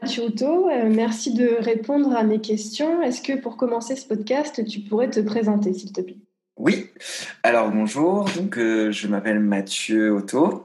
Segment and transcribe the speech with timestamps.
[0.00, 3.02] Mathieu Otto, euh, merci de répondre à mes questions.
[3.02, 6.16] Est-ce que pour commencer ce podcast, tu pourrais te présenter s'il te plaît?
[6.56, 6.86] Oui,
[7.42, 10.64] alors bonjour, donc, euh, je m'appelle Mathieu Otto.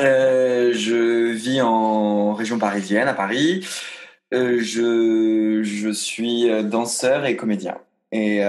[0.00, 3.64] Euh, je vis en région parisienne, à Paris.
[4.32, 7.78] je, je, suis danseur et comédien.
[8.10, 8.40] Et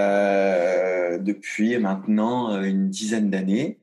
[1.20, 3.78] depuis maintenant une dizaine d'années.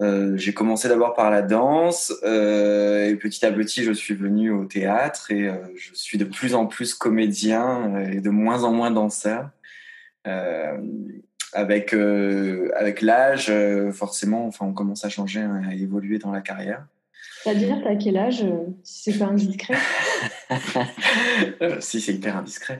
[0.00, 4.50] Euh, j'ai commencé d'abord par la danse euh, et petit à petit je suis venu
[4.50, 8.72] au théâtre et euh, je suis de plus en plus comédien et de moins en
[8.72, 9.50] moins danseur.
[11.52, 11.94] avec
[12.74, 13.52] avec l'âge,
[13.92, 16.84] forcément, enfin on commence à changer, hein, à évoluer dans la carrière.
[17.44, 18.44] C'est-à-dire, t'as quel âge,
[18.82, 19.74] si c'est pas indiscret?
[21.80, 22.78] Si, c'est hyper indiscret.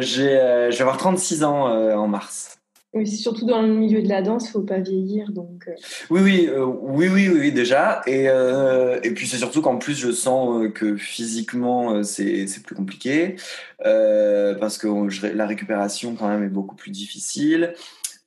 [0.00, 2.57] j'ai, je vais avoir 36 ans en mars.
[2.94, 5.68] Oui, surtout dans le milieu de la danse, faut pas vieillir, donc.
[5.68, 5.74] Euh.
[6.08, 8.00] Oui, oui, euh, oui, oui, oui, déjà.
[8.06, 13.36] Et, euh, et puis c'est surtout qu'en plus, je sens que physiquement, c'est plus compliqué
[13.78, 17.74] parce que la récupération quand même est beaucoup plus difficile.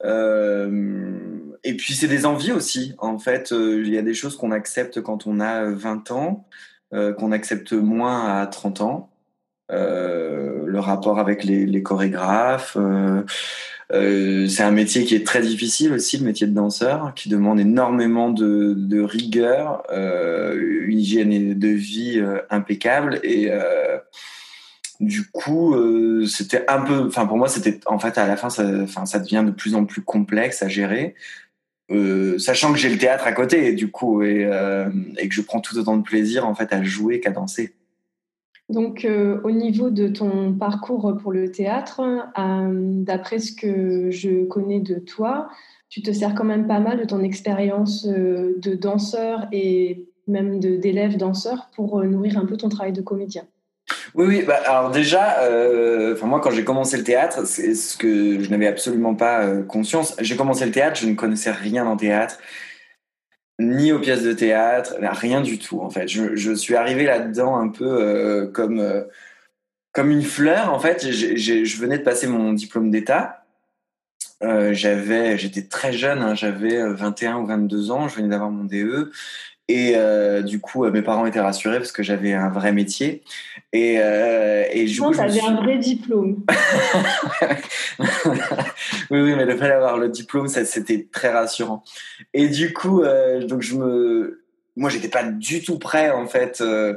[0.03, 2.93] et puis c'est des envies aussi.
[2.99, 6.45] En fait, il y a des choses qu'on accepte quand on a 20 ans,
[6.91, 9.09] qu'on accepte moins à 30 ans.
[9.69, 12.77] le rapport avec les chorégraphes.
[13.93, 17.59] Euh, c'est un métier qui est très difficile aussi, le métier de danseur, qui demande
[17.59, 23.97] énormément de, de rigueur, euh, une hygiène de vie euh, impeccable et euh,
[25.01, 28.49] du coup, euh, c'était un peu, enfin pour moi, c'était en fait à la fin,
[28.49, 31.15] ça, ça devient de plus en plus complexe à gérer,
[32.37, 34.47] sachant que j'ai le théâtre à côté, du coup, et,
[35.17, 37.73] et que je prends tout autant de plaisir en fait à jouer qu'à danser.
[38.71, 42.01] Donc, euh, au niveau de ton parcours pour le théâtre,
[42.39, 45.49] euh, d'après ce que je connais de toi,
[45.89, 50.59] tu te sers quand même pas mal de ton expérience euh, de danseur et même
[50.59, 53.43] d'élève danseur pour nourrir un peu ton travail de comédien.
[54.15, 54.43] Oui, oui.
[54.47, 55.37] Bah, alors déjà,
[56.23, 60.15] moi, quand j'ai commencé le théâtre, c'est ce que je n'avais absolument pas conscience.
[60.21, 62.37] J'ai commencé le théâtre, je ne connaissais rien en théâtre
[63.61, 66.07] ni aux pièces de théâtre, rien du tout en fait.
[66.07, 69.03] Je, suis arrivé là-dedans un peu euh, comme euh,
[69.93, 71.09] comme une fleur en fait.
[71.11, 73.41] je venais de passer mon diplôme d'état.
[74.43, 78.63] Euh, j'avais, j'étais très jeune, hein, j'avais 21 ou 22 ans, je venais d'avoir mon
[78.63, 79.11] DE.
[79.67, 83.23] Et euh, du coup, mes parents étaient rassurés parce que j'avais un vrai métier.
[83.71, 86.43] Et, euh, et du coup, j'avais un vrai diplôme.
[89.09, 91.83] oui, oui, mais le fait d'avoir le diplôme, ça, c'était très rassurant.
[92.33, 94.40] Et du coup, euh, donc je me,
[94.75, 96.95] moi, j'étais pas du tout prêt en fait euh,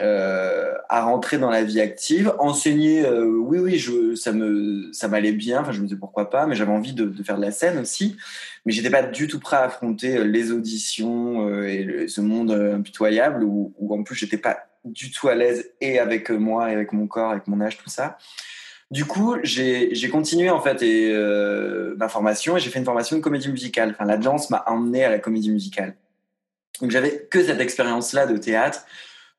[0.00, 2.34] euh, à rentrer dans la vie active.
[2.38, 5.60] Enseigner, euh, oui, oui, je, ça me, ça m'allait bien.
[5.60, 7.78] Enfin, je me disais pourquoi pas, mais j'avais envie de, de, faire de la scène
[7.78, 8.16] aussi
[8.64, 12.52] mais j'étais pas du tout prêt à affronter euh, les auditions euh, et ce monde
[12.52, 16.70] euh, impitoyable où, où en plus j'étais pas du tout à l'aise et avec moi
[16.70, 18.18] et avec mon corps, avec mon âge, tout ça.
[18.90, 21.14] Du coup, j'ai continué en fait et,
[21.96, 23.92] ma formation et j'ai fait une formation de comédie musicale.
[23.92, 25.94] Enfin, la danse m'a emmené à la comédie musicale.
[26.82, 28.84] Donc j'avais que cette expérience-là de théâtre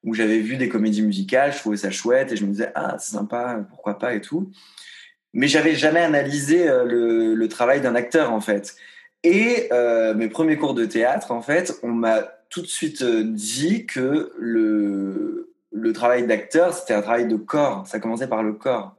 [0.03, 2.95] où j'avais vu des comédies musicales, je trouvais ça chouette et je me disais ah
[2.97, 4.15] c'est sympa, pourquoi pas?
[4.15, 4.51] et tout.
[5.33, 8.75] Mais j'avais jamais analysé le, le travail d'un acteur en fait.
[9.23, 13.23] Et euh, mes premiers cours de théâtre, en fait, on m'a tout de suite euh,
[13.23, 17.87] dit que le, le travail d'acteur, c'était un travail de corps.
[17.87, 18.95] Ça commençait par le corps.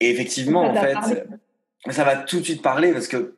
[0.00, 1.26] Et effectivement, en fait,
[1.90, 3.34] ça va tout de suite parler parce que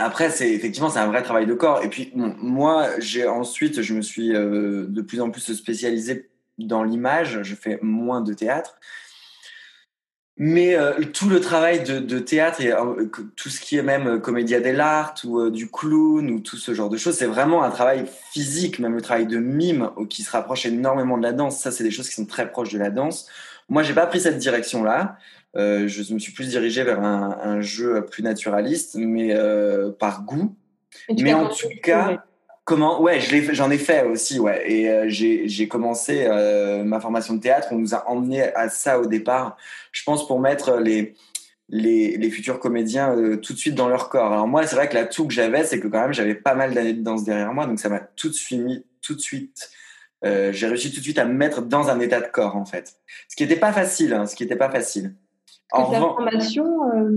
[0.00, 1.82] après, c'est effectivement, c'est un vrai travail de corps.
[1.84, 6.82] Et puis, moi, j'ai ensuite, je me suis euh, de plus en plus spécialisé dans
[6.82, 7.42] l'image.
[7.42, 8.78] Je fais moins de théâtre.
[10.36, 13.06] Mais euh, tout le travail de, théâtre et euh,
[13.36, 16.96] tout ce qui est même comédia dell'arte ou du clown ou tout ce genre de
[16.96, 21.18] choses, c'est vraiment un travail physique, même le travail de mime qui se rapproche énormément
[21.18, 21.60] de la danse.
[21.60, 23.28] Ça, c'est des choses qui sont très proches de la danse.
[23.68, 24.38] Moi, j'ai pas pris cette
[25.54, 25.86] direction-là.
[25.86, 29.34] je me suis plus dirigé vers un, un jeu plus naturaliste, mais
[29.98, 30.54] par goût.
[31.18, 32.24] Mais en tout cas,
[32.70, 34.70] Comment Ouais, j'en ai, fait aussi, ouais.
[34.70, 37.66] Et euh, j'ai commencé euh, ma formation de théâtre.
[37.72, 39.56] On nous a emmené à ça au départ,
[39.90, 41.14] je pense, pour mettre les,
[41.68, 44.32] les, les futurs comédiens euh, tout de suite dans leur corps.
[44.32, 46.72] Alors moi, c'est vrai que l'atout que j'avais, c'est que quand même, j'avais pas mal
[46.72, 49.70] d'années de danse derrière moi, donc ça m'a tout de suite mis tout de suite
[50.24, 52.66] euh, j'ai réussi tout de suite à me mettre dans un état de corps en
[52.66, 52.96] fait.
[53.28, 55.14] Ce qui n'était pas facile, hein, ce qui n'était pas facile.
[55.72, 56.64] En la formation
[56.94, 57.08] euh,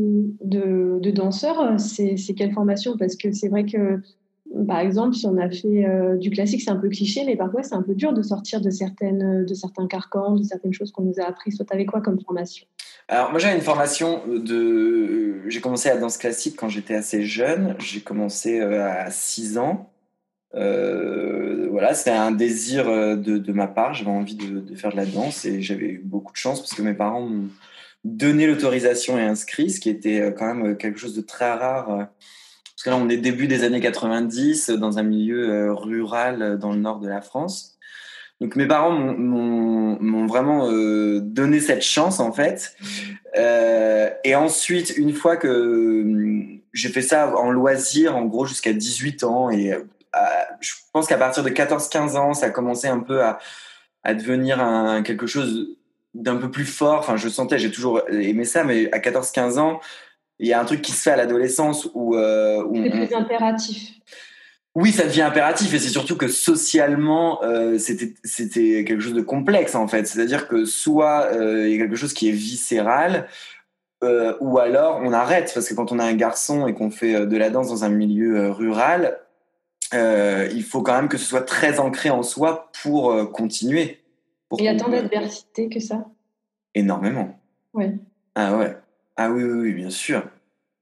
[0.43, 2.97] de, de, danseur, c'est quelle formation?
[2.97, 3.99] Parce que c'est vrai que,
[4.67, 7.63] par exemple, si on a fait euh, du classique, c'est un peu cliché, mais parfois
[7.63, 11.03] c'est un peu dur de sortir de, certaines, de certains carcans, de certaines choses qu'on
[11.03, 11.57] nous a apprises.
[11.57, 12.65] Toi, t'avais quoi comme formation?
[13.07, 15.49] Alors moi j'avais une formation de...
[15.49, 17.75] J'ai commencé à danse classique quand j'étais assez jeune.
[17.79, 19.89] J'ai commencé à 6 ans.
[20.55, 23.93] Euh, voilà, c'était un désir euh, de, de ma part.
[23.93, 26.73] J'avais envie de, de, faire de la danse et j'avais eu beaucoup de chance parce
[26.73, 27.49] que mes parents m'ont
[28.03, 31.87] donné l'autorisation et inscrit, ce qui était euh, quand même quelque chose de très rare.
[31.87, 36.79] Parce que là, on est début des années 90 dans un milieu rural dans le
[36.79, 37.73] nord de la France.
[38.43, 42.75] Donc mes parents m'ont vraiment euh, donné cette chance en fait.
[43.37, 46.05] Euh, et ensuite, une fois que
[46.73, 49.71] j'ai fait ça en loisir, en gros jusqu'à 18 ans, et
[50.59, 53.39] je pense qu'à partir de 14-15 ans, ça a commencé un peu à,
[54.13, 54.57] devenir
[55.05, 55.77] quelque chose
[56.13, 56.99] d'un peu plus fort.
[56.99, 59.79] Enfin, je sentais, j'ai toujours aimé ça, mais à 14-15 ans,
[60.39, 63.93] il y a un truc qui se fait à l'adolescence où, euh, c'est plus impératif.
[64.75, 69.21] Oui, ça devient impératif et c'est surtout que socialement, euh, c'était c'était quelque chose de
[69.21, 70.07] complexe en fait.
[70.07, 73.27] C'est-à-dire que soit euh, il y a quelque chose qui est viscéral,
[74.03, 77.27] euh, ou alors on arrête parce que quand on a un garçon et qu'on fait
[77.27, 79.19] de la danse dans un milieu rural,
[79.93, 84.02] il faut quand même que ce soit très ancré en soi pour continuer.
[84.57, 86.05] Il y a tant d'adversité que ça?
[86.75, 87.39] Énormément.
[87.73, 87.85] Oui.
[88.35, 88.75] Ah ouais.
[89.15, 90.23] Ah oui, oui, oui, bien sûr.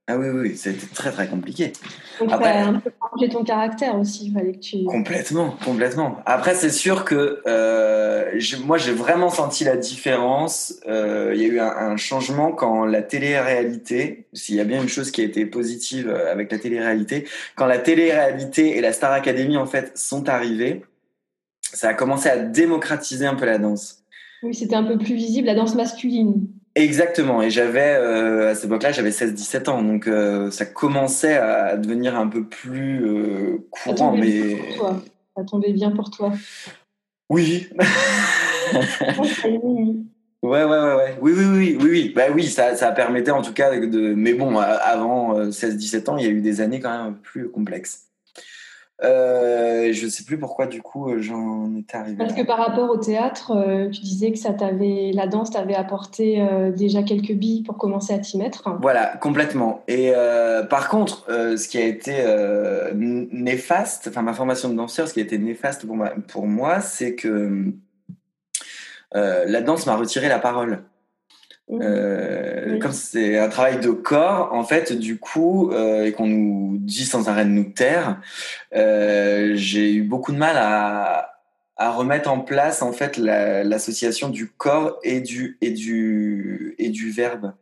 [0.08, 1.72] Ah oui, oui, ça a été très, très compliqué.
[2.18, 4.84] Donc, Après, un peu changer ton caractère aussi, il fallait que tu...
[4.84, 6.18] Complètement, complètement.
[6.26, 10.74] Après, c'est sûr que euh, moi, j'ai vraiment senti la différence.
[10.88, 14.82] Euh, il y a eu un, un, changement quand la télé-réalité, s'il y a bien
[14.82, 18.92] une chose qui a été positive euh, avec la télé-réalité, quand la télé-réalité et la
[18.92, 20.82] Star Academy, en fait, sont arrivées,
[21.72, 24.04] ça a commencé à démocratiser un peu la danse.
[24.42, 26.48] Oui, c'était un peu plus visible, la danse masculine.
[26.74, 31.76] Exactement, et j'avais euh, à cette époque-là, j'avais 16-17 ans, donc euh, ça commençait à
[31.76, 34.16] devenir un peu plus euh, courant.
[34.16, 34.56] mais
[35.36, 36.32] ça tombait bien pour toi.
[37.28, 37.68] Oui.
[40.42, 41.18] ouais, ouais, ouais, ouais.
[41.20, 42.12] Oui, oui, oui, oui, oui.
[42.14, 44.14] Bah oui, ça, ça permettait en tout cas de.
[44.14, 47.20] Mais bon, avant 16-17 ans, il y a eu des années quand même un peu
[47.20, 48.11] plus complexes.
[49.04, 52.16] Euh, je ne sais plus pourquoi du coup euh, j'en étais arrivé.
[52.16, 55.74] Parce que par rapport au théâtre, euh, tu disais que ça t'avait, la danse t'avait
[55.74, 56.46] apporté
[56.76, 58.76] déjà quelques billes pour commencer à t'y mettre.
[58.80, 59.82] Voilà, complètement.
[59.88, 60.12] Et
[60.70, 62.24] par contre, ce qui a été
[62.94, 65.96] néfaste, enfin ma formation de danseur, ce qui a été néfaste pour,
[66.28, 67.72] pour moi, c'est que
[69.12, 70.84] la danse m'a retiré la parole.
[71.70, 76.76] Euh, comme c'est un travail de corps, en fait, du coup, euh, et qu'on nous
[76.78, 78.20] dit sans arrêt de nous taire,
[78.74, 81.38] euh, j'ai eu beaucoup de mal à,
[81.76, 87.10] à, remettre en place en fait l'association du corps et du et du et du
[87.10, 87.54] verbe.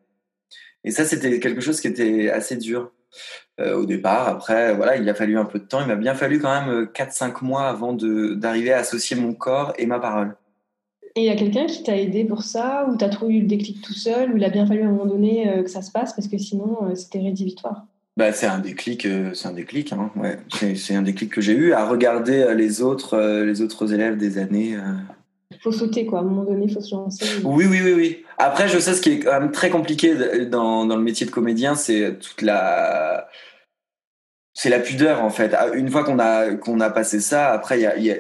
[0.85, 2.93] Et ça, c'était quelque chose qui était assez dur
[3.61, 4.29] euh, au départ.
[4.29, 5.81] Après, voilà, il a fallu un peu de temps.
[5.82, 9.87] Il m'a bien fallu quand même 4-5 mois avant d'arriver à associer mon corps et
[9.87, 10.37] ma parole.
[11.20, 13.82] Et il y a quelqu'un qui t'a aidé pour ça, ou t'as trouvé le déclic
[13.82, 15.90] tout seul, ou il a bien fallu à un moment donné euh, que ça se
[15.90, 17.84] passe, parce que sinon euh, c'était rédhibitoire?
[18.17, 20.39] Bah, c'est un déclic, euh, c'est un déclic, hein, ouais.
[20.77, 24.79] c'est un déclic que j'ai eu à regarder les autres, les autres élèves des années.
[25.50, 27.27] Il faut sauter quoi, à un moment donné, il faut se lancer.
[27.44, 28.24] Oui, oui, oui, oui.
[28.39, 30.15] Après, je sais ce qui est quand même très compliqué
[30.46, 33.29] dans, dans le métier de comédien, c'est toute la,
[34.55, 35.55] c'est la pudeur en fait.
[35.74, 38.17] Une fois qu'on a qu'on a passé ça, après il y a, y a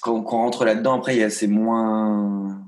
[0.00, 2.60] quand, on rentre là-dedans, après, c'est moins,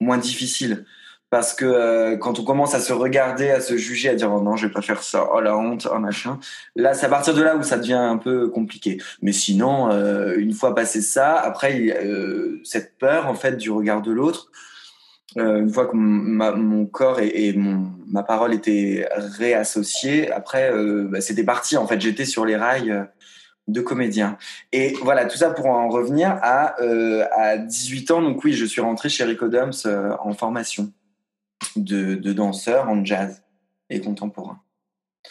[0.00, 0.84] moins difficile.
[1.28, 4.40] Parce que euh, quand on commence à se regarder, à se juger, à dire oh
[4.40, 6.38] non, je vais pas faire ça, oh la honte, oh machin,
[6.76, 9.02] là, c'est à partir de là où ça devient un peu compliqué.
[9.22, 14.02] Mais sinon, euh, une fois passé ça, après, euh, cette peur en fait du regard
[14.02, 14.50] de l'autre,
[15.34, 17.54] une fois que mon corps et,
[18.06, 20.72] ma parole étaient réassociés, après,
[21.10, 21.76] bah, c'était parti.
[21.76, 23.06] En fait, j'étais sur les rails
[23.68, 24.38] de comédien.
[24.72, 28.22] Et voilà, tout ça pour en revenir à, euh, à 18 ans.
[28.22, 30.92] Donc oui, je suis rentré chez Rico Dums euh, en formation
[31.74, 33.42] de, de, danseur en jazz
[33.90, 34.60] et contemporain.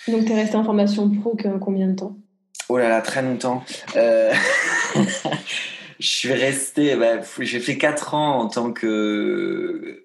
[0.08, 2.18] Donc tu es resté en formation pro combien de temps?
[2.68, 3.64] Oh là là, très longtemps.
[3.96, 4.34] Euh...
[6.00, 10.04] je suis resté, bah, j'ai fait 4 ans en tant que,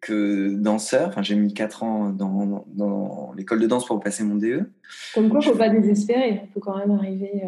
[0.00, 1.08] que danseur.
[1.08, 4.70] Enfin, j'ai mis 4 ans dans, dans l'école de danse pour passer mon DE.
[5.14, 6.42] Comme quoi, il ne faut pas désespérer.
[6.44, 7.42] Il faut quand même arriver.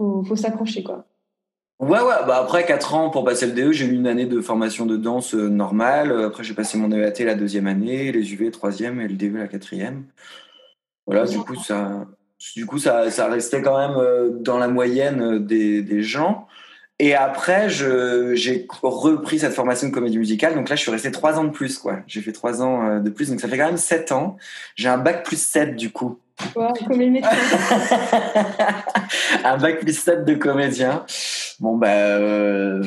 [0.00, 1.04] Euh, faut, faut s'accrocher, quoi.
[1.80, 2.26] Ouais, ouais.
[2.26, 4.98] Bah après 4 ans pour passer le DE, j'ai eu une année de formation de
[4.98, 6.12] danse euh, normale.
[6.24, 9.48] Après, j'ai passé mon EAT la deuxième année, les UV troisième et le DE la
[9.48, 10.04] quatrième.
[11.06, 12.06] Voilà, du coup, ça,
[12.54, 16.46] du coup, ça, ça restait quand même euh, dans la moyenne des, gens.
[16.98, 20.54] Et après, j'ai repris cette formation de comédie musicale.
[20.54, 22.00] Donc là, je suis resté trois ans de plus, quoi.
[22.06, 23.30] J'ai fait trois ans euh, de plus.
[23.30, 24.36] Donc ça fait quand même sept ans.
[24.76, 26.18] J'ai un bac plus 7 du coup.
[26.56, 27.30] Wow, comme les médecins.
[29.44, 31.04] un bac plus 7 de comédien.
[31.60, 32.82] Bon, bah, euh,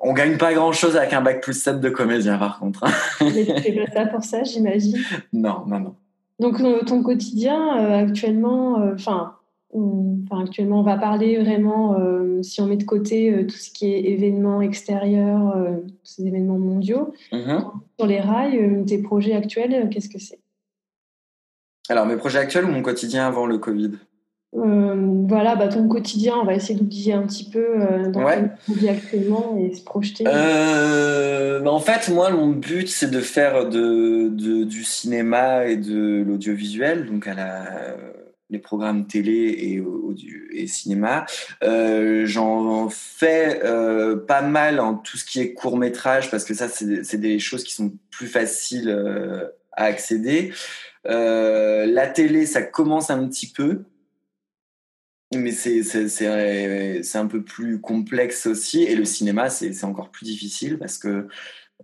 [0.00, 2.84] on gagne pas grand chose avec un bac plus 7 de comédien, par contre.
[3.20, 4.98] Mais tu fais pas ça pour ça, j'imagine.
[5.32, 5.94] Non, non, non.
[6.40, 9.36] Donc, ton quotidien, euh, actuellement, enfin,
[9.74, 13.70] Enfin, actuellement, on va parler vraiment, euh, si on met de côté euh, tout ce
[13.70, 17.64] qui est événements extérieurs, euh, ces événements mondiaux, mhm.
[17.98, 20.40] sur les rails, tes projets actuels, qu'est-ce que c'est?
[21.88, 23.92] Alors, mes projets actuels ou mon quotidien avant le Covid?
[24.54, 27.78] Voilà, bah, ton quotidien, on va essayer d'oublier un petit peu
[28.12, 28.50] dans ouais.
[28.66, 30.24] ton actuellement et se projeter.
[30.24, 36.22] Bah, en fait, moi, mon but, c'est de faire de, de, du cinéma et de
[36.26, 37.96] l'audiovisuel, donc à la
[38.52, 41.24] les programmes télé et, audio, et cinéma.
[41.64, 46.54] Euh, J'en fais euh, pas mal en tout ce qui est court métrage parce que
[46.54, 50.52] ça, c'est des choses qui sont plus faciles euh, à accéder.
[51.06, 53.84] Euh, la télé, ça commence un petit peu.
[55.34, 58.82] Mais c'est un peu plus complexe aussi.
[58.82, 61.26] Et le cinéma, c'est encore plus difficile parce que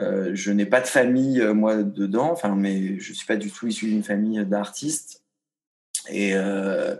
[0.01, 2.31] euh, je n'ai pas de famille, moi, dedans.
[2.31, 5.23] Enfin, mais je suis pas du tout issu d'une famille d'artistes.
[6.11, 6.95] Et, euh,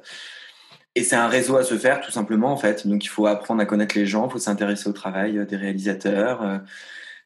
[0.95, 2.87] et c'est un réseau à se faire, tout simplement, en fait.
[2.87, 6.63] Donc, il faut apprendre à connaître les gens, il faut s'intéresser au travail des réalisateurs.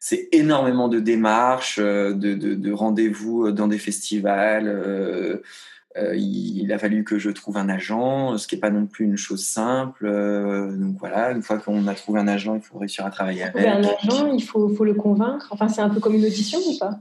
[0.02, 4.66] Euh, c'est énormément de démarches, euh, de, de, de rendez-vous dans des festivals.
[4.66, 5.40] Euh,
[6.14, 9.18] il, a fallu que je trouve un agent, ce qui n'est pas non plus une
[9.18, 10.06] chose simple.
[10.06, 13.66] donc voilà, une fois qu'on a trouvé un agent, il faut réussir à travailler avec.
[13.66, 15.48] Un agent, il faut, faut le convaincre.
[15.50, 16.98] Enfin, c'est un peu comme une audition ou pas?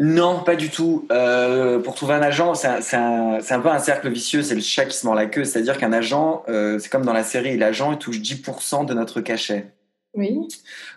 [0.00, 1.06] Non, pas du tout.
[1.12, 4.86] Euh, pour trouver un agent, c'est un, un, peu un cercle vicieux, c'est le chat
[4.86, 5.44] qui se mord la queue.
[5.44, 9.20] C'est-à-dire qu'un agent, euh, c'est comme dans la série, l'agent il touche 10% de notre
[9.20, 9.66] cachet.
[10.14, 10.48] Oui.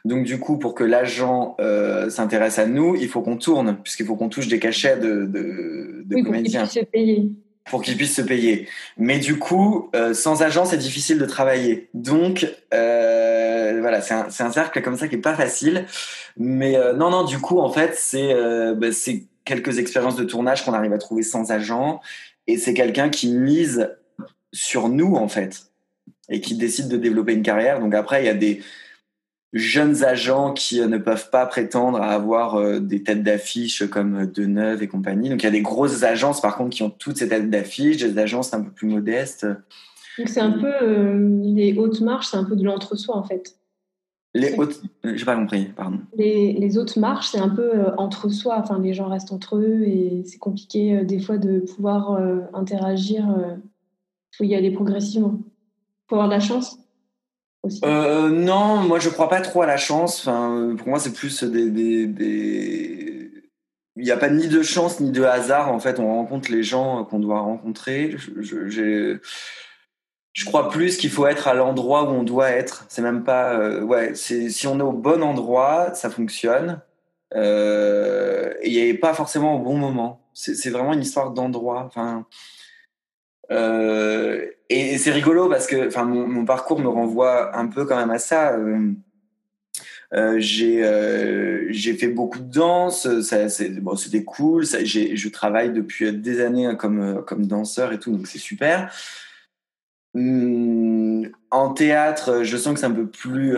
[0.05, 4.05] Donc du coup, pour que l'agent euh, s'intéresse à nous, il faut qu'on tourne, puisqu'il
[4.05, 6.61] faut qu'on touche des cachets de, de, de oui, comédiens.
[6.61, 7.31] Pour qu'ils puissent se payer.
[7.65, 8.67] Pour qu'ils puissent se payer.
[8.97, 11.89] Mais du coup, euh, sans agent, c'est difficile de travailler.
[11.93, 15.85] Donc euh, voilà, c'est un, un, cercle comme ça qui est pas facile.
[16.35, 18.33] Mais non, non, du coup, en fait, c'est
[18.75, 18.87] bah,
[19.45, 22.01] quelques expériences de tournage qu'on arrive à trouver sans agent.
[22.47, 23.91] Et c'est quelqu'un qui mise
[24.51, 25.67] sur nous, en fait,
[26.29, 27.79] et qui décide de développer une carrière.
[27.79, 28.61] Donc après, il y a des
[29.53, 34.25] jeunes agents qui euh, ne peuvent pas prétendre à avoir euh, des têtes d'affiche comme
[34.25, 35.29] Deneuve et compagnie.
[35.29, 37.97] Donc il y a des grosses agences, par contre, qui ont toutes ces têtes d'affiche,
[37.97, 39.45] des agences un peu plus modestes.
[40.17, 40.71] Donc c'est un peu
[41.55, 43.55] les hautes marches, c'est un peu de l'entre-soi, en fait.
[44.35, 45.99] Les hautes, j'ai pas compris, pardon.
[46.17, 48.57] Les, les hautes marches, c'est un peu euh, entre soi.
[48.57, 52.39] Enfin, les gens restent entre eux et c'est compliqué euh, des fois de pouvoir euh,
[52.53, 53.25] interagir.
[53.27, 55.39] Il faut y aller progressivement.
[55.39, 56.79] Il faut avoir de la chance.
[57.63, 57.81] Aussi.
[57.81, 60.19] non, moi je crois pas trop à la chance.
[60.19, 63.31] Enfin, pour moi, c'est plus des, des, des...
[63.95, 65.71] Il n'y a pas ni de chance ni de hasard.
[65.71, 68.15] En fait, on rencontre les gens qu'on doit rencontrer.
[68.67, 69.19] J'ai
[70.33, 72.85] je crois plus qu'il faut être à l'endroit où on doit être.
[72.89, 73.53] C'est même pas.
[73.53, 76.81] Euh, ouais, c'est si on est au bon endroit, ça fonctionne.
[77.35, 80.21] Euh, et pas forcément au bon moment.
[80.33, 81.83] C'est vraiment une histoire d'endroit.
[81.85, 82.25] Enfin.
[83.51, 88.11] Euh, et, c'est rigolo parce que, enfin, mon, parcours me renvoie un peu quand même
[88.11, 88.53] à ça.
[88.53, 88.91] Euh,
[90.13, 90.83] euh j'ai
[91.69, 94.65] j'ai fait beaucoup de danse, ça c'est bon, c'était cool.
[94.65, 98.91] Ça, je travaille depuis des années comme comme danseur et tout, donc c'est super.
[100.15, 103.57] Hmm, en théâtre, je sens que c'est un peu plus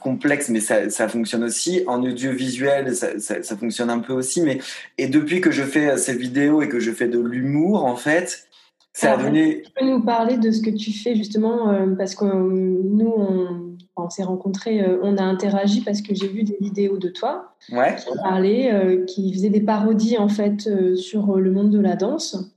[0.00, 1.82] complexe, mais ça, ça, fonctionne aussi.
[1.88, 4.40] En audiovisuel, ça, ça, ça, fonctionne un peu aussi.
[4.42, 4.60] Mais
[4.98, 8.46] et depuis que je fais ces vidéos et que je fais de l'humour, en fait,
[9.64, 13.76] Tu peux nous parler de ce que tu fais justement euh, parce que nous, on,
[13.96, 17.96] on s'est rencontrés, on a interagi parce que j'ai vu des vidéos de toi ouais.
[17.96, 22.54] qui parlaient, qui faisaient des parodies en fait sur le monde de la danse.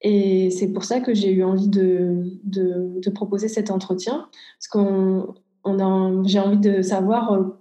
[0.00, 4.28] Et c'est pour ça que j'ai eu envie de, de, de, proposer cet entretien,
[4.58, 7.57] parce qu'on on j'ai envie de savoir euh,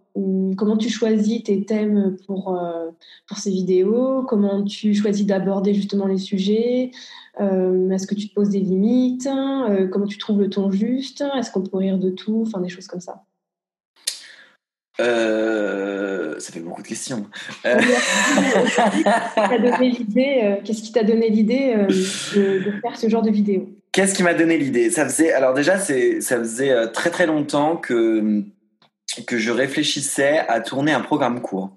[0.56, 2.90] comment tu choisis tes thèmes pour, euh,
[3.28, 6.92] pour ces vidéos, comment tu choisis d'aborder justement les sujets,
[7.40, 9.30] euh, est-ce que tu te poses des limites,
[9.92, 12.88] comment tu trouves le ton juste, est-ce qu'on peut rire de tout, enfin des choses
[12.88, 13.24] comme ça.
[15.00, 17.28] Euh, ça fait beaucoup de questions.
[17.66, 17.78] Euh...
[20.64, 23.70] Qu'est-ce qui t'a donné l'idée euh, de, de, faire ce genre de vidéo?
[23.92, 24.90] Qu'est-ce qui m'a donné l'idée?
[24.90, 28.44] Ça faisait alors déjà c'est ça faisait euh, très très longtemps que
[29.26, 31.72] que je réfléchissais à tourner un programme court.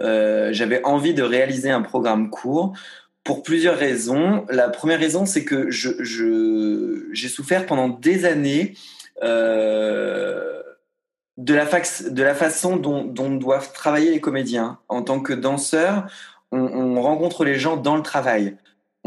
[0.00, 2.72] Euh, J'avais envie de réaliser un programme court
[3.22, 4.44] pour plusieurs raisons.
[4.50, 8.74] La première raison c'est que j'ai je, souffert pendant des années.
[9.22, 10.54] Euh,
[11.36, 13.04] de la, de la façon dont,
[13.36, 14.78] doivent travailler les comédiens.
[14.88, 16.06] En tant que danseur,
[16.52, 18.56] on, rencontre les gens dans le travail.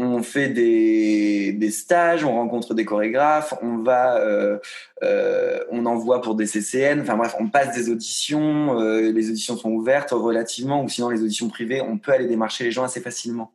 [0.00, 4.58] On fait des, stages, on rencontre des chorégraphes, on va, euh,
[5.02, 7.00] euh, on envoie pour des CCN.
[7.00, 8.80] Enfin bref, on passe des auditions.
[8.80, 12.62] Euh, les auditions sont ouvertes relativement, ou sinon les auditions privées, on peut aller démarcher
[12.64, 13.52] les gens assez facilement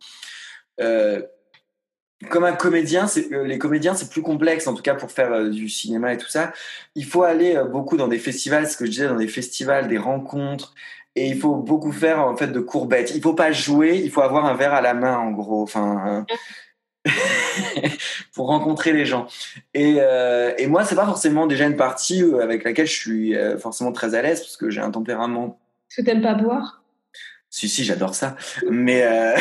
[2.30, 6.14] comme un comédien, les comédiens, c'est plus complexe, en tout cas pour faire du cinéma
[6.14, 6.54] et tout ça.
[6.96, 9.98] Il faut aller beaucoup dans des festivals, ce que je disais, dans des festivals, des
[9.98, 10.74] rencontres,
[11.16, 13.14] et il faut beaucoup faire en fait de courbettes.
[13.16, 16.26] Il faut pas jouer, il faut avoir un verre à la main, en gros, enfin,
[18.34, 19.28] pour rencontrer les gens.
[19.74, 19.98] Et,
[20.58, 24.22] et moi, c'est pas forcément déjà une partie avec laquelle je suis forcément très à
[24.22, 25.60] l'aise, parce que j'ai un tempérament.
[25.90, 26.84] Est-ce que t'aimes pas boire?
[27.54, 28.36] Si, si, j'adore ça.
[28.68, 29.38] Mais euh,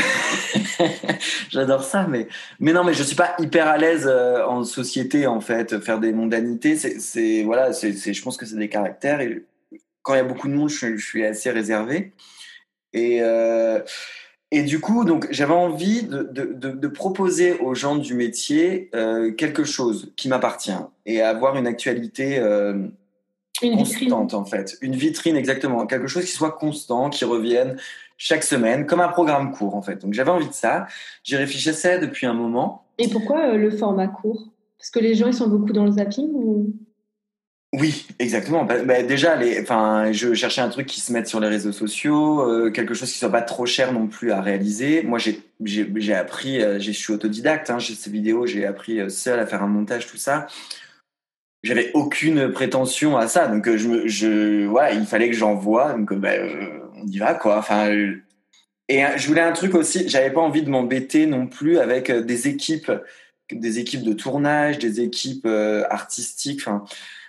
[1.48, 2.06] j'adore ça.
[2.06, 2.28] Mais,
[2.60, 5.80] mais non, mais je suis pas hyper à l'aise euh, en société, en fait.
[5.80, 9.22] Faire des mondanités, c'est, voilà, c'est, je pense que c'est des caractères.
[9.22, 9.46] Et
[10.02, 12.12] quand il y a beaucoup de monde, je, suis assez réservé.
[12.92, 13.80] Et, euh,
[14.50, 18.90] et du coup, donc, j'avais envie de, de, de, proposer aux gens du métier
[19.38, 20.72] quelque chose qui m'appartient
[21.06, 22.38] et avoir une actualité
[23.62, 24.76] une constante en fait.
[24.80, 27.76] Une vitrine exactement, quelque chose qui soit constant, qui revienne
[28.16, 29.96] chaque semaine, comme un programme court en fait.
[29.96, 30.86] Donc j'avais envie de ça.
[31.24, 32.84] J'y réfléchissais depuis un moment.
[32.98, 34.48] Et pourquoi euh, le format court?
[34.78, 36.72] Parce que les gens ils sont beaucoup dans le zapping ou...
[37.74, 38.64] Oui, exactement.
[38.64, 42.40] Bah, bah, déjà, enfin, je cherchais un truc qui se mette sur les réseaux sociaux,
[42.42, 45.02] euh, quelque chose qui soit pas trop cher non plus à réaliser.
[45.02, 47.70] Moi, j'ai, appris, euh, je suis autodidacte.
[47.70, 50.48] Hein, j'ai ces vidéos, j'ai appris seul à faire un montage, tout ça
[51.62, 56.12] j'avais aucune prétention à ça donc euh, je je voilà il fallait que j'envoie donc
[56.12, 57.90] euh, bah, euh, on y va quoi enfin
[58.88, 62.48] et je voulais un truc aussi j'avais pas envie de m'embêter non plus avec des
[62.48, 62.90] équipes
[63.50, 65.46] des équipes de tournage des équipes
[65.88, 66.84] artistiques enfin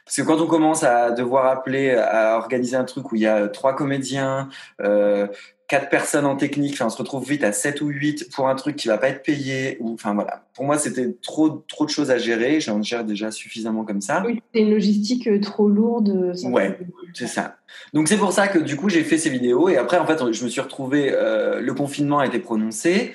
[0.06, 3.28] parce que quand on commence à devoir appeler à organiser un truc où il y
[3.28, 4.50] a trois comédiens
[4.82, 5.28] euh,
[5.74, 8.56] quatre personnes en technique, enfin, on se retrouve vite à 7 ou 8 pour un
[8.56, 9.78] truc qui va pas être payé.
[9.80, 10.46] Ou, enfin, voilà.
[10.54, 12.60] Pour moi, c'était trop, trop de choses à gérer.
[12.60, 14.24] J'en gère déjà suffisamment comme ça.
[14.26, 16.10] Oui, c'est une logistique euh, trop lourde.
[16.10, 16.78] Euh, ouais,
[17.14, 17.58] c'est ça.
[17.94, 19.68] Donc, c'est pour ça que du coup, j'ai fait ces vidéos.
[19.68, 23.14] Et après, en fait, je me suis retrouvé, euh, le confinement a été prononcé.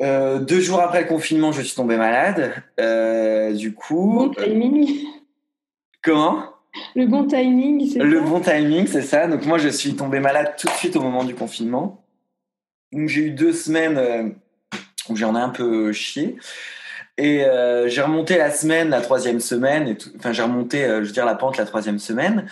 [0.00, 2.54] deux jours après le confinement, je suis tombé malade.
[3.54, 4.32] du coup.
[4.34, 5.06] Bon minuit.
[6.02, 6.44] Comment?
[6.96, 9.28] Le bon timing, c'est Le bon timing, c'est ça.
[9.28, 12.04] Donc moi, je suis tombé malade tout de suite au moment du confinement.
[12.92, 14.28] Donc j'ai eu deux semaines euh,
[15.08, 16.36] où j'en ai un peu chié.
[17.18, 21.08] Et euh, j'ai remonté la semaine, la troisième semaine, et enfin j'ai remonté, euh, je
[21.08, 22.46] veux dire, la pente la troisième semaine.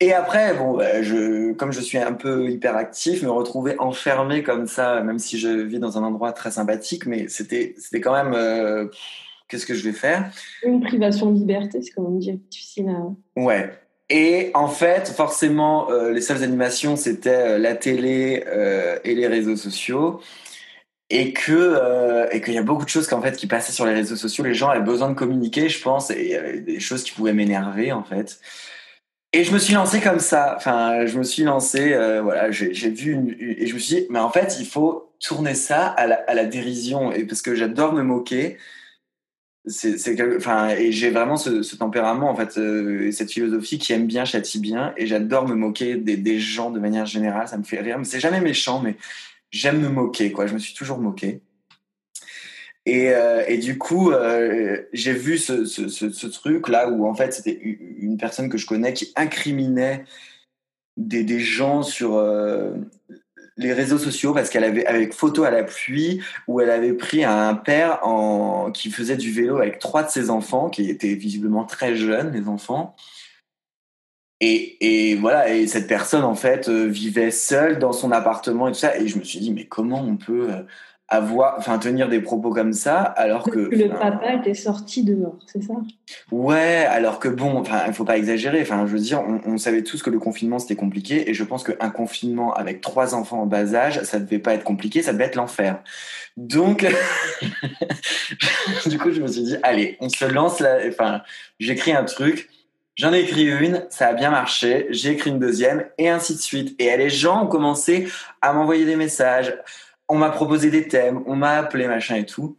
[0.00, 5.00] Et après, bon, je, comme je suis un peu hyperactif, me retrouver enfermé comme ça,
[5.00, 8.90] même si je vis dans un endroit très sympathique, mais c'était, c'était quand même
[9.48, 10.30] qu'est-ce que je vais faire?
[10.64, 13.40] Une privation de liberté, c'est comme on dit, difficile à...
[13.40, 13.70] Ouais.
[14.10, 19.26] Et en fait, forcément, euh, les seules animations, c'était euh, la télé euh, et les
[19.26, 20.20] réseaux sociaux.
[21.10, 23.92] Et que et qu'il y a beaucoup de choses qu'en fait qui passaient sur les
[23.92, 24.42] réseaux sociaux.
[24.42, 27.12] Les gens avaient besoin de communiquer, je pense, et il y avait des choses qui
[27.12, 28.40] pouvaient m'énerver en fait.
[29.34, 30.54] Et je me suis lancé comme ça.
[30.56, 34.18] Enfin, je me suis lancé, voilà, j'ai vu une, et je me suis dit, mais
[34.18, 37.92] en fait, il faut tourner ça à la, à la dérision, et parce que j'adore
[37.92, 38.56] me moquer
[39.66, 44.06] c'est enfin et j'ai vraiment ce, ce, tempérament en fait euh, cette philosophie qui aime
[44.06, 47.62] bien châtie bien et j'adore me moquer des, des, gens de manière générale ça me
[47.62, 48.96] fait rire mais c'est jamais méchant mais
[49.50, 51.40] j'aime me moquer quoi je me suis toujours moqué.
[52.86, 57.14] Et, euh, et du coup euh, j'ai vu ce, ce, ce, truc là où en
[57.14, 60.04] fait c'était une personne que je connais qui incriminait
[60.98, 62.18] des, des gens sur
[63.56, 67.24] les réseaux sociaux parce qu'elle avait avec photo à la pluie où elle avait pris
[67.24, 71.64] un père en qui faisait du vélo avec trois de ses enfants qui étaient visiblement
[71.64, 72.96] très jeunes les enfants.
[74.40, 78.72] Et, et voilà et cette personne en fait euh, vivait seule dans son appartement et
[78.72, 78.96] tout ça.
[78.98, 80.62] Et je me suis dit mais comment on peut euh,
[81.14, 85.62] avoir, enfin tenir des propos comme ça, alors que, le papa était sorti dehors, c'est
[85.62, 85.74] ça?
[86.30, 88.60] Ouais, alors que bon, enfin il faut pas exagérer.
[88.62, 91.64] Enfin, je veux dire, on, savait tous que le confinement c'était compliqué, et je pense
[91.64, 95.24] qu'un confinement avec trois enfants en bas âge, ça devait pas être compliqué, ça devait
[95.24, 95.82] être l'enfer.
[96.36, 96.84] Donc,
[98.86, 100.78] du coup, je me suis dit, allez, on se lance là.
[100.88, 101.22] Enfin,
[101.60, 102.48] j'écris un truc.
[102.96, 106.40] J'en ai écrit une, ça a bien marché, j'ai écrit une deuxième, et ainsi de
[106.40, 106.80] suite.
[106.80, 108.08] Et les gens ont commencé
[108.40, 109.52] à m'envoyer des messages,
[110.08, 112.56] on m'a proposé des thèmes, on m'a appelé, machin et tout.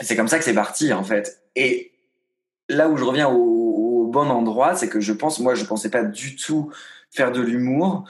[0.00, 1.42] C'est comme ça que c'est parti, en fait.
[1.54, 1.92] Et
[2.68, 6.04] là où je reviens au, bon endroit, c'est que je pense, moi, je pensais pas
[6.04, 6.70] du tout
[7.10, 8.04] faire de l'humour.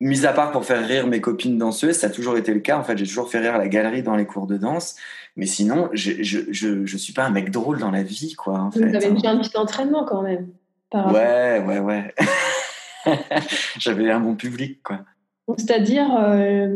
[0.00, 2.78] Mis à part pour faire rire mes copines danseuses, ça a toujours été le cas.
[2.78, 4.96] En fait, j'ai toujours fait rire la galerie dans les cours de danse.
[5.36, 8.58] Mais sinon, je, je, je, suis pas un mec drôle dans la vie, quoi.
[8.58, 9.14] En Vous avez hein.
[9.24, 10.48] un petit entraînement quand même.
[10.92, 12.14] Ouais, ouais, ouais.
[13.78, 15.00] J'avais un bon public, quoi.
[15.56, 16.08] C'est-à-dire,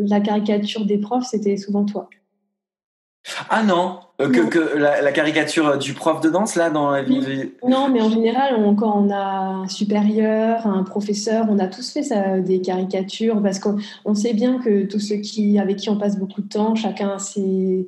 [0.07, 2.09] la caricature des profs, c'était souvent toi
[3.51, 7.53] ah non, euh, que, que la, caricature du prof de danse là dans la vie.
[7.67, 12.03] Non, mais en général, quand on a un supérieur, un professeur, on a tous fait
[12.03, 16.19] ça, des caricatures parce qu'on sait bien que tous ceux qui avec qui on passe
[16.19, 17.87] beaucoup de temps, chacun a ses,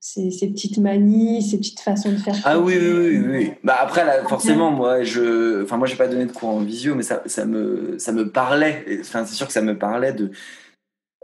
[0.00, 2.34] ses, petites manies, ses petites façons de faire.
[2.44, 3.52] Ah oui, oui, oui, oui.
[3.64, 6.94] Bah après, là, forcément, moi, je, enfin, moi, j'ai pas donné de cours en visio,
[6.94, 8.84] mais ça, ça me, ça me parlait.
[9.00, 10.30] Enfin, c'est sûr que ça me parlait de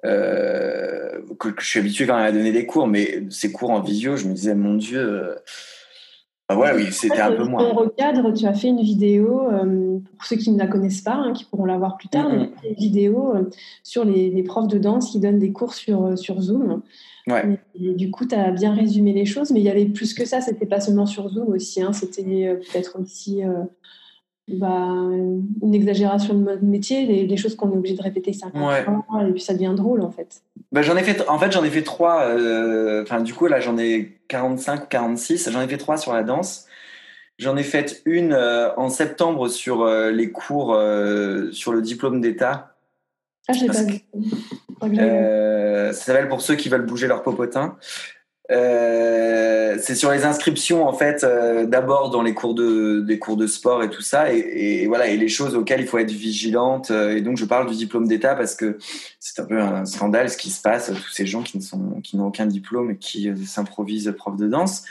[0.04, 3.80] euh, que, je suis habitué quand même à donner des cours, mais ces cours en
[3.80, 5.00] visio, je me disais, mon Dieu.
[5.00, 5.34] Euh,
[6.48, 7.62] bah ouais, oui, c'était un peu moins.
[7.62, 11.14] Dans recadre, tu as fait une vidéo, euh, pour ceux qui ne la connaissent pas,
[11.14, 13.34] hein, qui pourront la voir plus tard, une vidéo
[13.82, 16.82] sur les, profs de danse qui donnent des cours sur, sur Zoom.
[17.26, 17.58] Ouais.
[17.74, 20.24] Et, du coup, tu as bien résumé les choses, mais il y avait plus que
[20.24, 22.22] ça, c'était pas seulement sur Zoom aussi, hein, c'était
[22.56, 23.42] peut-être aussi
[24.46, 24.90] bah,
[25.62, 28.52] une exagération de mode métier, des, choses qu'on est obligé de répéter 50
[28.84, 30.42] fois, et puis ça devient drôle en fait.
[30.74, 32.22] Bah, j'en ai fait, en fait, j'en ai fait trois.
[32.22, 35.50] Euh, enfin, du coup, là, j'en ai 45 ou 46.
[35.52, 36.66] J'en ai fait trois sur la danse.
[37.38, 40.76] J'en ai fait une euh, en septembre sur euh, les cours
[41.52, 42.73] sur le diplôme d'État.
[43.48, 44.96] Ah, je l'ai pas vu.
[44.96, 47.76] ça s'appelle pour ceux qui veulent bouger leur popotin.
[48.50, 53.38] Euh, c'est sur les inscriptions en fait euh, d'abord dans les cours de des cours
[53.38, 56.90] de sport et tout ça et, voilà et les choses auxquelles il faut être vigilante
[56.90, 58.76] euh, et donc je parle du diplôme d'état parce que
[59.18, 62.02] c'est un peu un scandale ce qui se passe tous ces gens qui ne sont
[62.02, 64.84] qui n'ont aucun diplôme et qui s'improvisent prof de danse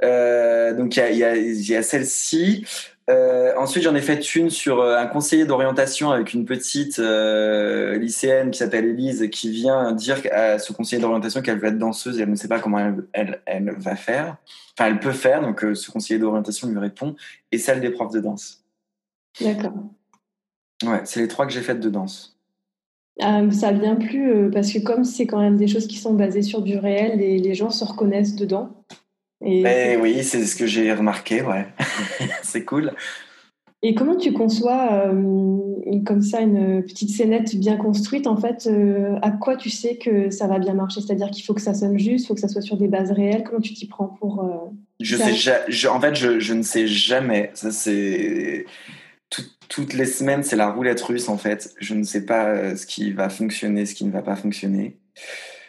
[0.00, 2.64] donc il y a, y a, y a celle-ci
[3.08, 7.96] euh, ensuite, j'en ai fait une sur euh, un conseiller d'orientation avec une petite euh,
[7.98, 12.18] lycéenne qui s'appelle Elise, qui vient dire à ce conseiller d'orientation qu'elle veut être danseuse
[12.18, 14.36] et elle ne sait pas comment elle, elle, elle va faire.
[14.78, 17.16] Enfin, elle peut faire, donc euh, ce conseiller d'orientation lui répond,
[17.50, 18.62] et celle des profs de danse.
[19.40, 19.72] D'accord.
[20.84, 22.36] Ouais, c'est les trois que j'ai faites de danse.
[23.18, 26.60] ça vient plus parce que comme c'est quand même des choses qui sont basées sur
[26.60, 28.84] du réel, et les gens se reconnaissent dedans.
[29.44, 31.66] Et ben oui, c'est ce que j'ai remarqué, ouais.
[32.42, 32.92] c'est cool.
[33.82, 39.16] Et comment tu conçois euh, comme ça une petite scénette bien construite En fait, euh,
[39.22, 41.00] à quoi tu sais que ça va bien marcher?
[41.00, 43.12] C'est-à-dire qu'il faut que ça sonne juste, il faut que ça soit sur des bases
[43.12, 43.44] réelles.
[43.44, 47.52] Comment tu t'y prends pour euh, Je sais, en fait, je, je, ne sais jamais.
[47.54, 48.66] Ça c'est
[49.68, 51.72] toutes les semaines, c'est la roulette russe en fait.
[51.78, 54.96] Je ne sais pas ce qui va fonctionner, ce qui ne va pas fonctionner.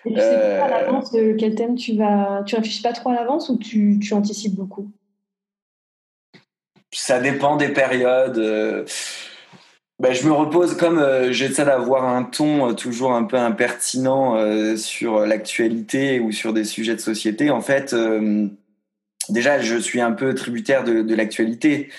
[0.05, 2.43] Et tu sais pas à l'avance quel thème tu vas.
[2.45, 4.89] Tu réfléchis pas trop à l'avance ou tu, tu anticipes beaucoup?
[6.93, 8.37] Ça dépend des périodes.
[8.37, 8.85] Euh,
[9.99, 14.37] ben, je me repose comme euh, j'essaie d'avoir un ton euh, toujours un peu impertinent
[14.77, 17.51] sur l'actualité ou sur des sujets de société.
[17.51, 17.95] En fait,
[19.29, 21.89] déjà, je suis un peu tributaire de, de l'actualité.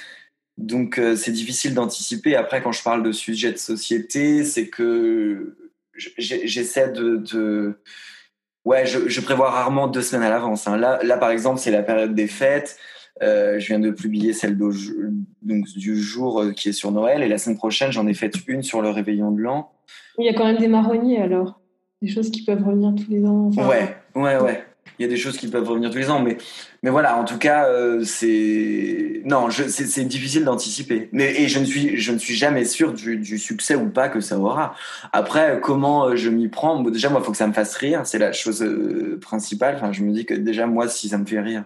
[0.59, 2.37] Donc, c'est difficile d'anticiper.
[2.37, 5.57] Après, quand je parle de sujets de société, c'est que
[6.19, 7.81] j'essaie de,
[8.65, 10.67] ouais, je, prévois rarement deux semaines à l'avance.
[10.67, 10.77] Hein.
[10.77, 12.79] Là, là, par exemple, c'est la période des fêtes.
[13.23, 14.75] Euh, je viens de publier celle donc,
[15.77, 18.63] du jour euh, qui est sur Noël et la semaine prochaine, j'en ai fait une
[18.63, 19.73] sur le réveillon de l'an.
[20.19, 21.61] Il y a quand même des marronniers alors,
[22.01, 23.51] des choses qui peuvent revenir tous les ans.
[23.51, 24.65] ouais, ouais, ouais
[24.99, 26.37] il y a des choses qui peuvent revenir tous les ans, mais
[26.83, 31.09] mais voilà, en tout cas, euh, c'est non, c'est difficile d'anticiper.
[31.13, 34.21] Mais et je ne suis je ne suis jamais sûr du, succès ou pas que
[34.21, 34.75] ça aura.
[35.13, 36.83] Après, comment euh, je m'y prends?
[36.83, 39.77] Déjà, moi, il faut que ça me fasse rire, c'est la chose euh, principale.
[39.77, 41.65] Enfin, je me dis que déjà moi, si ça me fait rire,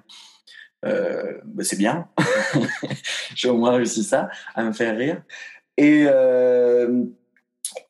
[0.83, 2.09] bah, c'est bien.
[3.35, 5.23] J'ai au moins réussi ça, à me faire rire.
[5.77, 6.07] Et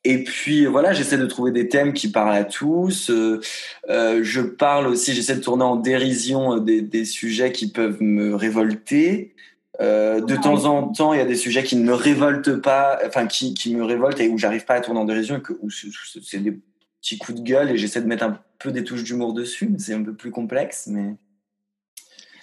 [0.03, 3.09] et puis voilà, j'essaie de trouver des thèmes qui parlent à tous.
[3.09, 3.41] Euh,
[3.89, 8.35] euh, je parle aussi, j'essaie de tourner en dérision des, des, sujets qui peuvent me
[8.35, 9.33] révolter.
[9.81, 12.99] Euh, de temps en temps, il y a des sujets qui ne me révoltent pas,
[13.05, 15.69] enfin qui, qui me révoltent et où j'arrive pas à tourner en dérision, que, où
[15.69, 16.59] c'est des
[17.01, 19.71] petits coups de gueule et j'essaie de mettre un peu des touches d'humour dessus.
[19.77, 21.15] C'est un peu plus complexe, mais.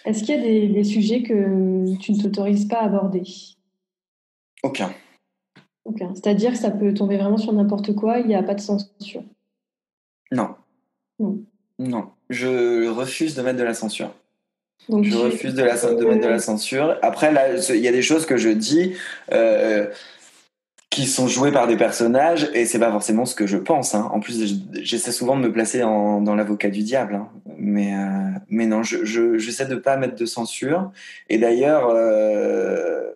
[0.05, 3.23] Est-ce qu'il y a des, des sujets que tu ne t'autorises pas à aborder?
[4.65, 4.93] Aucun.
[6.15, 9.23] C'est-à-dire que ça peut tomber vraiment sur n'importe quoi, il n'y a pas de censure.
[10.31, 10.51] Non.
[11.79, 12.11] Non.
[12.31, 14.15] Je refuse de mettre de la censure.
[14.89, 16.97] je refuse de, la, de mettre de la censure.
[17.03, 18.95] Après, là, il y a des choses que je dis
[19.33, 19.87] euh,
[20.91, 23.95] qui sont jouées par des personnages et c'est pas forcément ce que je pense.
[23.95, 24.09] Hein.
[24.13, 27.17] En plus, j'essaie souvent de me placer dans l'avocat du diable.
[27.17, 27.29] Hein.
[27.59, 30.91] Mais, euh, mais non, j'essaie je, je, de pas mettre de censure.
[31.29, 33.11] Et d'ailleurs, euh,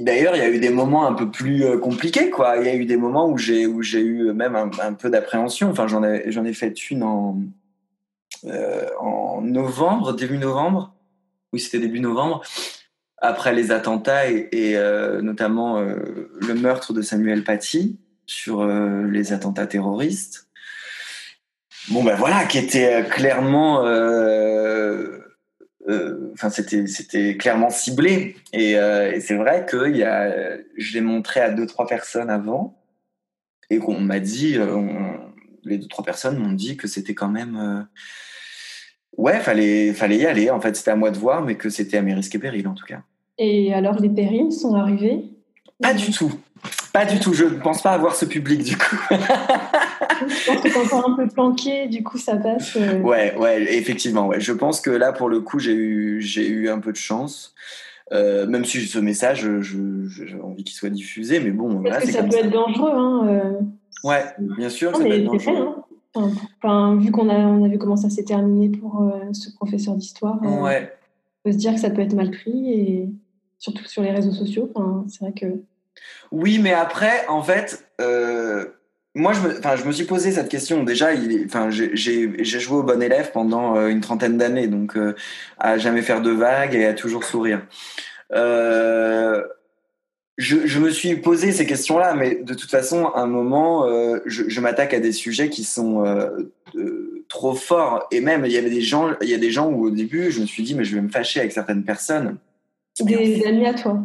[0.00, 2.56] D'ailleurs, il y a eu des moments un peu plus euh, compliqués, quoi.
[2.58, 5.70] Il y a eu des moments où j'ai eu même un, peu d'appréhension.
[5.70, 7.04] Enfin, j'en ai fait une
[8.44, 10.94] euh, en novembre, début novembre.
[11.52, 12.42] Oui, c'était début novembre.
[13.18, 14.76] après les attentats et,
[15.22, 20.48] notamment le meurtre de Samuel Paty sur les attentats terroristes.
[21.88, 23.82] Bon ben voilà, qui était clairement
[25.88, 28.36] euh, enfin c'était c'était clairement ciblé.
[28.52, 31.86] Et, euh, et c'est vrai que il y a je l'ai montré à deux trois
[31.86, 32.78] personnes avant
[33.70, 34.80] et qu'on m'a dit euh,
[35.64, 37.86] les deux trois personnes m'ont dit que c'était quand même
[39.16, 40.76] ouais fallait fallait y aller en fait.
[40.76, 42.86] C'était à moi de voir mais que c'était à mes risques et périls en tout
[42.86, 43.02] cas.
[43.38, 45.24] Et alors les périls sont arrivés?
[45.80, 46.32] Pas du tout.
[46.92, 47.32] Pas du tout.
[47.32, 48.96] Je ne pense pas avoir ce public du coup
[50.28, 52.76] je pense que t'es encore un peu planqué, du coup ça passe.
[52.76, 53.00] Euh.
[53.00, 54.26] Ouais, ouais, effectivement.
[54.26, 54.40] Ouais.
[54.40, 57.54] Je pense que là, pour le coup, j'ai eu, j'ai eu un peu de chance.
[58.12, 61.82] Euh, même si ce message, j'ai envie qu'il soit diffusé, mais bon.
[61.82, 62.92] Parce que ça peut être dangereux.
[62.92, 63.60] Hein, euh.
[64.04, 65.74] Ouais, bien sûr, ça peut être dangereux.
[66.14, 66.30] Hein.
[66.62, 70.42] Enfin, vu qu'on a, on a vu comment ça s'est terminé pour ce professeur d'histoire,
[70.42, 70.92] ouais.
[71.44, 73.08] on peut se dire que ça peut être mal pris, et
[73.58, 74.70] surtout sur les réseaux sociaux.
[74.74, 75.46] Enfin, c'est vrai que.
[76.30, 77.88] Oui, mais après, en fait,
[79.14, 80.84] moi, je me, je me suis posé cette question.
[80.84, 81.10] Déjà,
[81.44, 85.14] enfin, j'ai joué au bon élève pendant euh, une trentaine d'années, donc euh,
[85.58, 87.66] à jamais faire de vagues et à toujours sourire.
[88.32, 89.42] Euh,
[90.38, 93.86] je, je, me suis posé ces questions-là, mais de toute façon, à un moment,
[94.24, 96.04] je, je m'attaque à des sujets qui sont
[97.28, 98.06] trop forts.
[98.10, 100.30] Et même, il y avait des gens, il y a des gens où au début,
[100.30, 102.38] je me suis dit, mais je vais me fâcher avec certaines personnes.
[102.98, 104.02] Des amis à toi?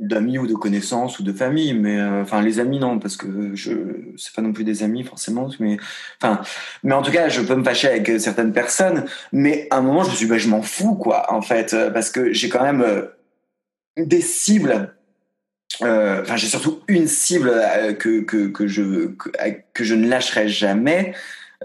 [0.00, 3.54] D'amis ou de connaissances ou de famille, mais euh, enfin les amis non parce que
[3.54, 3.72] je
[4.16, 5.76] c'est pas non plus des amis forcément, mais
[6.20, 6.40] enfin
[6.84, 10.04] mais en tout cas je peux me fâcher avec certaines personnes, mais à un moment
[10.04, 12.48] je me suis dit, bah, je m'en fous quoi en fait euh, parce que j'ai
[12.48, 13.06] quand même euh,
[13.96, 14.94] des cibles
[15.80, 17.52] enfin j'ai surtout une cible
[17.98, 19.30] que, que, que je que,
[19.74, 21.12] que, je ne lâcherai jamais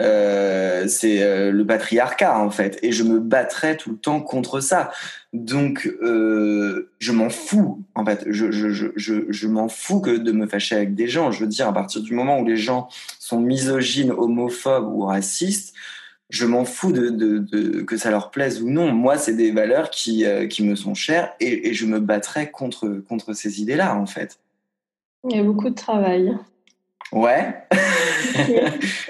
[0.01, 2.79] euh, c'est euh, le patriarcat en fait.
[2.81, 4.91] Et je me battrai tout le temps contre ça.
[5.33, 8.25] Donc euh, je m'en fous en fait.
[8.27, 11.31] Je, je, je, je, m'en fous que de me fâcher avec des gens.
[11.31, 12.87] Je veux dire à partir du moment où les gens
[13.19, 15.73] sont misogynes homophobes ou racistes
[16.33, 18.91] je m'en fous de, de, de, que ça leur plaise ou non.
[18.91, 22.49] Moi c'est des valeurs qui, euh, qui me sont chères et, et je me battrai
[22.49, 24.39] contre, contre ces idées là en fait.
[25.29, 26.35] Il y a beaucoup de travail
[27.13, 27.53] Ouais.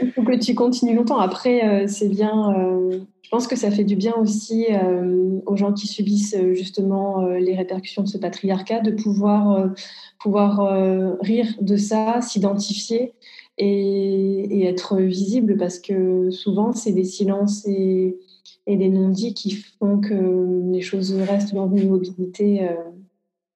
[0.01, 1.19] Il faut que tu continues longtemps.
[1.19, 2.53] Après, euh, c'est bien.
[2.57, 7.25] Euh, je pense que ça fait du bien aussi euh, aux gens qui subissent justement
[7.25, 9.71] les répercussions de ce patriarcat de pouvoir,
[10.19, 13.13] pouvoir rire de ça, s'identifier
[13.57, 18.19] et, et, être visible parce que souvent, c'est des silences et,
[18.67, 22.67] et des non-dits qui font que les choses restent dans une immobilité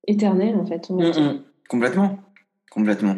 [0.07, 0.89] éternelle en fait.
[0.89, 1.43] Mm, mm.
[1.69, 2.17] Complètement.
[2.71, 3.15] Complètement.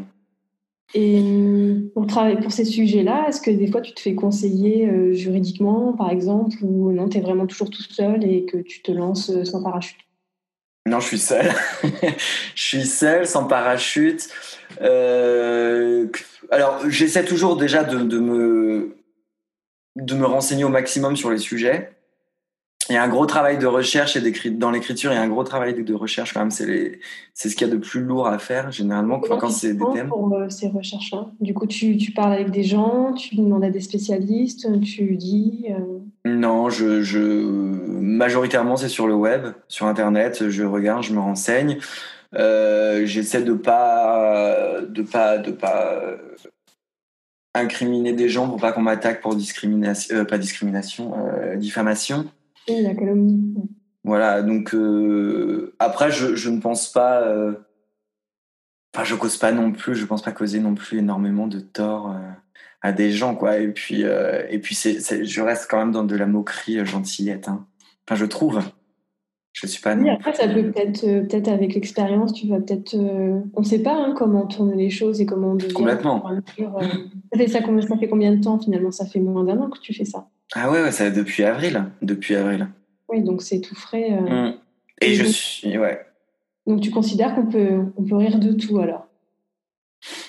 [0.95, 4.87] Et euh, pour travailler pour ces sujets-là, est-ce que des fois tu te fais conseiller
[4.87, 8.81] euh, juridiquement, par exemple, ou non, tu es vraiment toujours tout seul et que tu
[8.81, 9.99] te lances euh, sans parachute?
[10.87, 11.51] Non, je suis seul.
[12.55, 14.29] je suis seul, sans parachute.
[14.79, 18.97] alors, j'essaie toujours déjà de, de, me,
[19.95, 21.91] de me renseigner au maximum sur les sujets
[22.87, 25.27] il y a un gros travail de recherche et dans l'écriture, il y a un
[25.27, 26.51] gros travail de, recherche quand même.
[26.51, 26.99] C'est
[27.33, 30.09] c'est ce qu'il y a de plus lourd à faire généralement quand, c'est des thèmes.
[30.09, 33.69] Pour euh, ces recherches-là, du coup, tu, tu, parles avec des gens, tu demandes à
[33.69, 35.67] des spécialistes, tu dis.
[35.69, 35.99] Euh?
[36.25, 40.49] Non, je, je majoritairement c'est sur le web, sur internet.
[40.49, 41.77] Je regarde, je me renseigne.
[42.35, 46.15] Euh, j'essaie de pas de pas de pas
[47.53, 51.13] incriminer des gens pour pas qu'on m'attaque pour discrimination, pas discrimination,
[51.57, 52.25] diffamation
[52.67, 53.55] la calomnie.
[54.03, 57.21] Voilà, donc euh, après, je, je, ne pense pas.
[57.21, 57.53] Euh,
[58.93, 62.11] enfin, je cause pas non plus, je pense pas causer non plus énormément de tort
[62.11, 62.19] euh,
[62.81, 63.57] à des gens, quoi.
[63.57, 67.49] Et puis, et puis c'est, je reste quand même dans de la moquerie gentillette.
[67.49, 67.65] Hein.
[68.07, 68.61] Enfin, je trouve.
[69.51, 69.95] Je suis pas.
[69.95, 72.95] Oui, après, ça peut peut-être, peut-être avec l'expérience, tu vas peut-être.
[72.95, 75.73] on ne sait pas hein, comment tournent les choses et comment on devient.
[75.73, 76.23] Complètement.
[76.23, 78.91] ça, fait ça, ça fait combien de temps finalement?
[78.91, 80.29] Ça fait moins d'un an que tu fais ça.
[80.53, 82.67] Ah ouais, ouais ça depuis avril, depuis avril.
[83.07, 84.11] Oui, donc c'est tout frais.
[84.11, 84.49] Euh.
[84.49, 84.53] Mmh.
[85.01, 86.05] Et, je suis, ouais.
[86.67, 89.07] Donc tu considères qu'on peut, on peut rire de tout alors?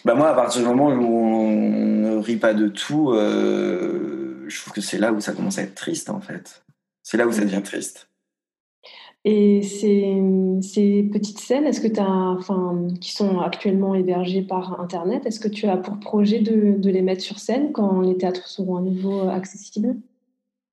[0.05, 4.61] Bah moi, à partir du moment où on ne rit pas de tout, euh, je
[4.61, 6.63] trouve que c'est là où ça commence à être triste en fait.
[7.03, 8.09] C'est là où ça devient triste.
[9.25, 10.17] Et ces,
[10.63, 15.41] ces petites scènes, est-ce que tu as, enfin, qui sont actuellement hébergées par Internet, est-ce
[15.41, 18.77] que tu as pour projet de, de les mettre sur scène quand les théâtres seront
[18.79, 19.97] à nouveau accessibles?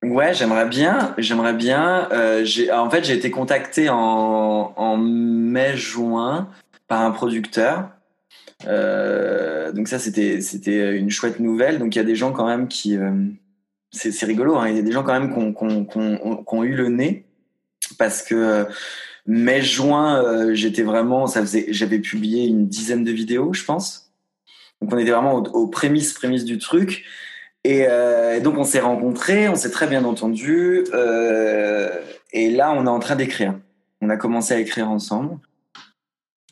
[0.03, 1.15] Ouais, j'aimerais bien.
[1.17, 2.07] J'aimerais bien.
[2.11, 6.49] Euh, en fait, j'ai été contacté en, en mai-juin
[6.87, 7.89] par un producteur.
[8.67, 11.79] Euh, donc ça, c'était c'était une chouette nouvelle.
[11.79, 13.11] Donc il y a des gens quand même qui, euh,
[13.91, 14.57] c'est rigolo.
[14.57, 17.25] Hein, il y a des gens quand même qui ont, eu le nez
[17.97, 18.67] parce que
[19.25, 24.11] mai juin, j'étais vraiment, ça faisait, j'avais publié une dizaine de vidéos, je pense.
[24.81, 27.05] Donc on était vraiment aux, prémices, prémices du truc.
[27.69, 30.85] Et, donc on s'est rencontrés, on s'est très bien entendus.
[32.33, 33.59] et là, on est en train d'écrire.
[34.01, 35.37] On a commencé à écrire ensemble.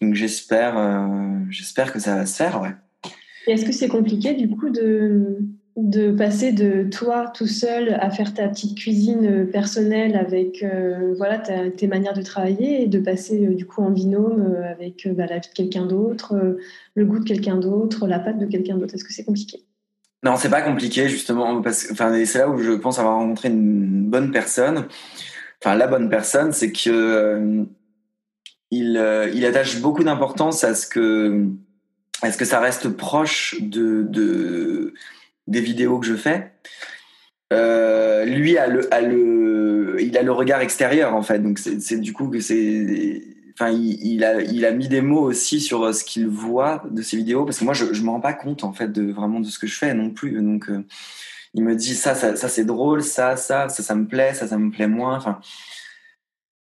[0.01, 0.75] Donc j'espère,
[1.49, 2.62] j'espère que ça va se faire.
[3.47, 8.47] Est-ce que c'est compliqué du coup de, passer de toi tout seul à faire ta
[8.47, 13.65] petite cuisine personnelle avec euh, voilà tes manières de travailler et de passer euh, du
[13.65, 16.58] coup en binôme euh, avec bah, la vie de quelqu'un d'autre,
[16.95, 18.95] le goût de quelqu'un d'autre, la pâte de quelqu'un d'autre?
[18.95, 19.63] Est-ce que c'est compliqué?
[20.25, 24.09] Non, c'est pas compliqué justement parce enfin c'est là où je pense avoir rencontré une
[24.09, 24.88] bonne personne.
[25.61, 27.63] Enfin la bonne personne, c'est que
[28.71, 31.45] il, il attache beaucoup d'importance à ce que
[32.23, 34.95] est-ce que ça reste proche de, de
[35.45, 36.53] des vidéos que je fais
[37.53, 41.38] euh, Lui il a le regard extérieur en fait.
[41.38, 43.21] Donc c'est du coup que c'est,
[43.57, 47.01] enfin il, a, il a mis des mots aussi sur euh, ce qu'il voit de
[47.01, 49.39] ces vidéos parce que moi je, je me rends pas compte en fait de vraiment
[49.39, 50.41] de ce que je fais non plus.
[50.41, 50.83] Donc euh,
[51.53, 54.47] il me dit ça, ça, ça c'est drôle, ça, ça, ça, ça me plaît, ça,
[54.47, 55.17] ça me plaît moins.
[55.17, 55.39] Enfin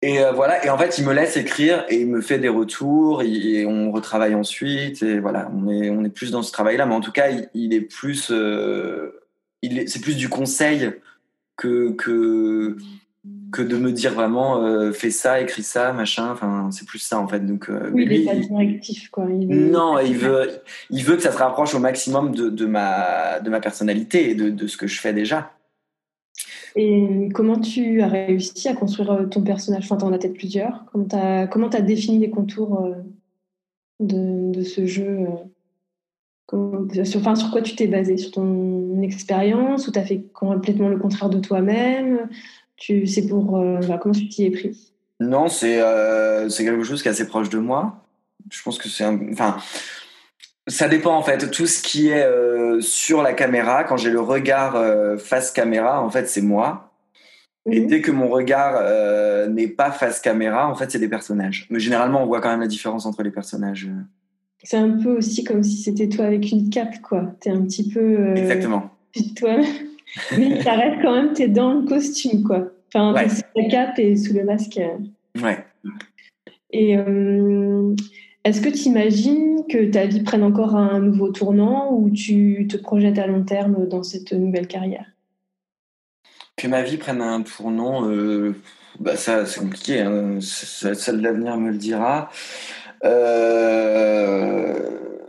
[0.00, 2.48] et euh, voilà, et en fait, il me laisse écrire et il me fait des
[2.48, 5.02] retours et, on retravaille ensuite.
[5.02, 7.74] Et voilà, on est, on est plus dans ce travail-là, mais en tout cas, il,
[7.74, 9.20] est plus, euh,
[9.62, 10.92] il c'est plus du conseil
[11.56, 12.76] que que
[13.50, 16.30] que de me dire vraiment euh, fais ça, écris ça, machin.
[16.30, 17.40] Enfin, c'est plus ça en fait.
[17.40, 19.24] Donc, euh, oui, il est pas directif quoi.
[19.26, 20.50] Non, il veut,
[20.90, 24.34] il veut que ça se rapproche au maximum de, de ma de ma personnalité et
[24.34, 25.52] de, de ce que je fais déjà.
[26.76, 29.84] Et comment tu as réussi à construire euh, ton personnage?
[29.84, 30.84] Enfin, tu en as peut-être plusieurs.
[30.92, 32.94] Comment tu as, comment as défini les contours
[33.98, 35.26] de, de ce jeu
[37.04, 38.16] sur, enfin, sur quoi tu t'es basé?
[38.18, 42.28] Sur ton expérience ou tu as fait complètement le contraire de toi-même?
[42.78, 43.60] Tu, C'est pour.
[43.86, 44.92] Bah, comment tu t'y es pris?
[45.20, 45.80] Non, c'est
[46.48, 48.04] c'est quelque chose qui est assez proche de moi.
[48.50, 49.58] Je pense que c'est Enfin
[50.68, 51.50] ça dépend en fait.
[51.50, 56.02] Tout ce qui est euh, sur la caméra, quand j'ai le regard euh, face caméra,
[56.02, 56.92] en fait, c'est moi.
[57.70, 61.66] Et dès que mon regard euh, n'est pas face caméra, en fait, c'est des personnages.
[61.68, 63.90] Mais généralement, on voit quand même la différence entre les personnages.
[64.62, 67.34] C'est un peu aussi comme si c'était toi avec une cape, quoi.
[67.40, 68.34] T'es un petit peu.
[68.36, 68.90] Exactement.
[69.36, 69.56] Toi,
[70.36, 72.70] mais ça reste quand même, t'es dans le costume, quoi.
[72.92, 73.28] Enfin, ouais.
[73.28, 74.80] sous la cape et sous le masque.
[75.40, 75.64] Ouais.
[76.70, 76.96] Et
[78.44, 82.78] est-ce que tu imagines que ta vie prenne encore un nouveau tournant ou tu te
[82.78, 85.04] projettes à long terme dans cette nouvelle carrière?
[86.56, 88.54] Que ma vie prenne un tournant, euh,
[89.00, 90.38] bah ça c'est compliqué, hein.
[90.40, 92.30] seul l'avenir me le dira.
[93.04, 94.74] Euh...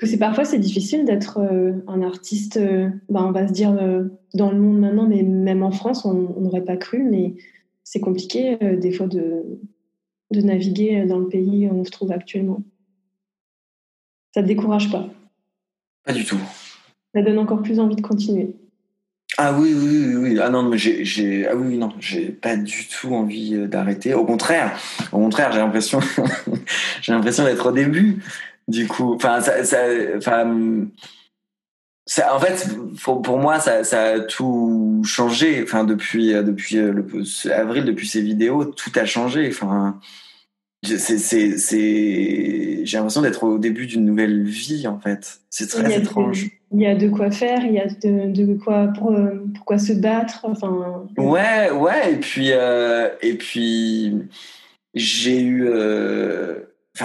[0.02, 3.74] C'est parfois c'est difficile d'être euh, un artiste, euh, bah, on va se dire
[4.34, 7.36] dans le monde maintenant, mais même en France on n'aurait pas cru, mais
[7.84, 9.44] c'est compliqué des fois de,
[10.32, 12.64] de naviguer dans le pays où on se trouve actuellement.
[14.34, 15.10] Ça te décourage pas?
[16.06, 16.40] Pas du tout.
[17.16, 18.56] Ça donne encore plus envie de continuer.
[19.38, 23.14] Ah oui, oui, oui, Ah non, mais j'ai, ah oui, non, j'ai pas du tout
[23.14, 24.14] envie euh, d'arrêter.
[24.14, 24.78] Au contraire,
[25.12, 26.00] au contraire, j'ai l'impression,
[27.02, 28.22] j'ai l'impression d'être au début.
[28.70, 29.80] Du coup, enfin, ça, ça,
[30.16, 30.88] enfin,
[32.06, 32.68] ça, en fait,
[33.04, 35.62] pour, moi, ça, ça, a tout changé.
[35.64, 39.48] Enfin, depuis, euh, depuis euh, le, avril, depuis ces vidéos, tout a changé.
[39.50, 40.00] Enfin,
[40.84, 41.58] c'est,
[42.86, 45.42] j'ai l'impression d'être au début d'une nouvelle vie en fait.
[45.50, 46.50] C'est très étrange.
[46.72, 49.14] il y a de quoi faire, il y a de, quoi pour,
[49.56, 50.40] pourquoi se battre.
[50.44, 51.04] Enfin.
[51.18, 52.14] Ouais, ouais.
[52.14, 54.16] Et puis euh, et puis
[54.94, 56.60] j'ai eu, euh,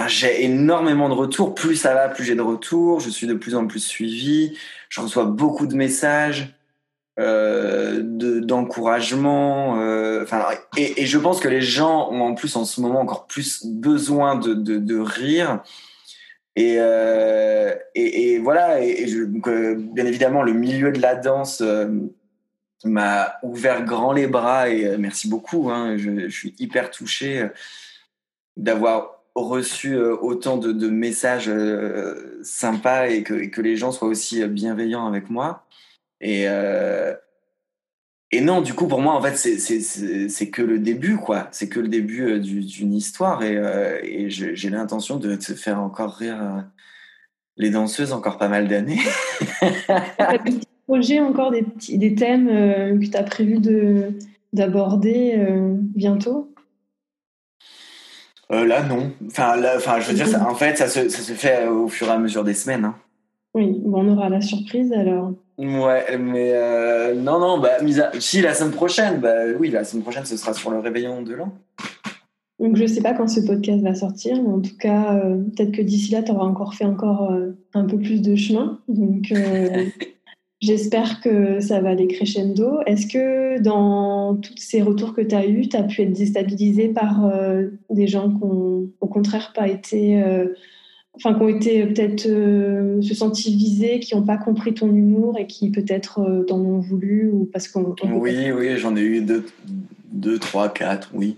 [0.07, 1.55] j'ai énormément de retours.
[1.55, 2.99] Plus ça va, plus j'ai de retours.
[2.99, 4.57] Je suis de plus en plus suivi.
[4.89, 6.55] Je reçois beaucoup de messages.
[7.17, 8.01] Euh,
[8.41, 9.79] d'encouragement.
[9.79, 13.25] Euh, enfin, et, je pense que les gens ont en plus en ce moment encore
[13.25, 15.63] plus besoin de, de, rire.
[16.57, 18.83] Et, euh, et, et, voilà.
[18.83, 21.63] Et, euh, bien évidemment, le milieu de la danse
[22.83, 25.69] m'a ouvert grand les bras et merci beaucoup.
[25.71, 27.47] Hein, je, je, suis hyper touché
[28.57, 31.51] d'avoir reçu autant de, messages
[32.41, 35.65] sympas et que, les gens soient aussi bienveillants avec moi.
[36.21, 37.13] Et, euh,
[38.31, 41.47] et non, du coup, pour moi, en fait, c'est que le début, quoi.
[41.51, 43.43] C'est que le début euh, d'une histoire.
[43.43, 46.65] Et, euh, j'ai l'intention de te faire encore rire
[47.57, 48.99] les danseuses encore pas mal d'années.
[50.45, 51.65] des projets, encore des,
[51.97, 52.47] des thèmes
[52.99, 53.59] que tu as prévu
[54.51, 55.37] d'aborder
[55.95, 56.54] bientôt?
[58.49, 59.11] Là, non.
[59.27, 61.87] Enfin, là, enfin je veux dire, ça, en fait, ça se, ça se, fait au
[61.87, 62.85] fur et à mesure des semaines.
[62.85, 62.95] Hein.
[63.53, 65.33] Oui, bon, on aura la surprise alors.
[65.57, 67.77] Ouais, mais euh, non, non, bah,
[68.19, 71.33] si la semaine prochaine, bah oui, la semaine prochaine, ce sera sur le réveillon de
[71.33, 71.53] l'an.
[72.59, 75.19] Donc je ne sais pas quand ce podcast va sortir, mais en tout cas,
[75.55, 77.33] peut-être que d'ici là, tu auras encore fait encore
[77.73, 78.79] un peu plus de chemin.
[78.87, 79.33] Donc
[80.65, 82.79] J'espère que ça va aller crescendo.
[82.87, 86.87] Est-ce que dans tous ces retours que tu as eus, tu as pu être déstabilisé
[86.87, 90.47] par euh, des gens qui ont au contraire pas été, euh,
[91.13, 95.37] enfin qui ont été peut-être euh, se sentis visés, qui n'ont pas compris ton humour
[95.37, 97.93] et qui peut-être t'en ont voulu ou parce qu'on.
[98.03, 99.45] Oui, oui, j'en ai eu deux,
[100.11, 101.37] deux, trois, quatre, oui.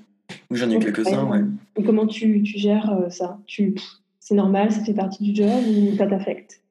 [0.51, 1.41] J'en ai eu quelques-uns, ouais.
[1.75, 3.39] Et comment tu, tu gères ça?
[3.45, 3.75] Tu,
[4.21, 6.61] C'est normal, ça fait partie du job ou ça t'affecte?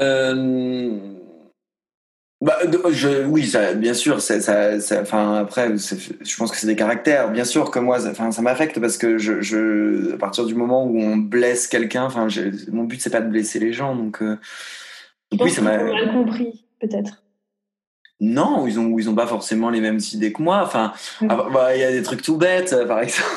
[0.00, 1.18] Euh
[2.40, 2.56] bah,
[2.90, 4.20] je, oui, ça, bien sûr.
[4.20, 7.32] Ça, ça, enfin, après, je pense que c'est des caractères.
[7.32, 10.84] Bien sûr que moi, enfin, ça m'affecte parce que je, je, à partir du moment
[10.84, 12.28] où on blesse quelqu'un, enfin,
[12.70, 14.22] mon but c'est pas de blesser les gens, donc.
[14.22, 14.38] Euh,
[15.40, 15.82] oui, ça m'a.
[15.82, 17.22] mal compris, peut-être.
[18.20, 20.62] Non, ils ont, ils ont pas forcément les mêmes idées que moi.
[20.64, 20.92] Enfin,
[21.28, 23.28] ah, bah, il y a des trucs tout bêtes, par exemple.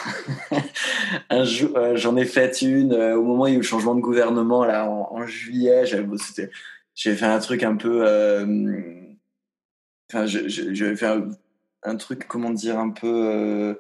[1.30, 3.62] un jour, euh, j'en ai fait une euh, au moment où il y a eu
[3.62, 5.84] le changement de gouvernement là en, juillet.
[6.96, 8.02] J'ai fait un truc un peu.
[8.08, 8.46] Euh,
[10.12, 11.30] enfin, j'avais fait un,
[11.84, 13.78] un, truc, comment dire, un peu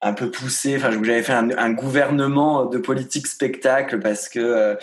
[0.00, 0.76] un peu poussé.
[0.78, 4.78] Enfin, j'avais fait un, un, gouvernement de politique spectacle parce que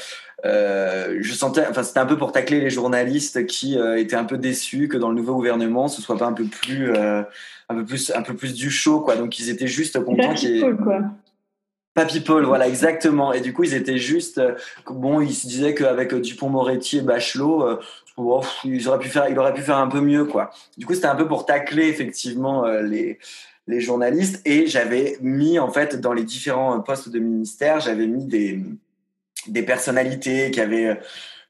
[0.46, 4.26] euh, je sentais, enfin, c'était un peu pour tacler les journalistes qui euh, étaient un
[4.26, 7.24] peu déçus que dans le nouveau gouvernement, ce soit pas un peu plus, euh,
[7.70, 9.16] un peu plus, un peu plus du show, quoi.
[9.16, 11.02] Donc, ils étaient juste contents qu'il quoi.
[11.94, 13.32] Pas people, voilà, exactement.
[13.32, 14.42] Et du coup, ils étaient juste,
[14.88, 17.80] bon, ils se disaient qu'avec Dupont-Moretti et Bachelot,
[18.18, 20.52] oh, ils auraient pu faire, il aurait pu faire un peu mieux, quoi.
[20.78, 23.18] Du coup, c'était un peu pour tacler effectivement les
[23.68, 28.26] les journalistes et j'avais mis en fait dans les différents postes de ministère, j'avais mis
[28.26, 28.62] des
[29.48, 30.96] des personnalités qui avaient euh,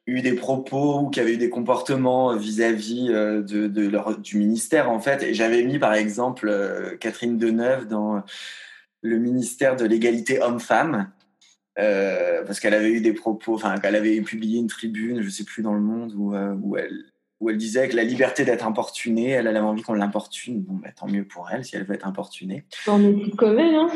[0.08, 4.90] eu des propos ou qui avaient eu des comportements vis-à-vis euh, de, leur, du ministère
[4.90, 5.24] en fait.
[5.24, 8.24] Et j'avais mis par exemple euh, Catherine Deneuve dans
[9.02, 11.12] le ministère de l'égalité homme-femme.
[11.76, 15.62] parce qu'elle avait eu des propos, enfin qu'elle avait publié une tribune, je sais plus
[15.62, 17.06] dans le monde où, où elle
[17.42, 20.62] où elle disait que la liberté d'être importunée, elle, avait envie qu'on l'importune.
[20.62, 22.64] Bon, bah, tant mieux pour elle si elle veut être importunée.
[22.88, 23.90] On est comme elle, hein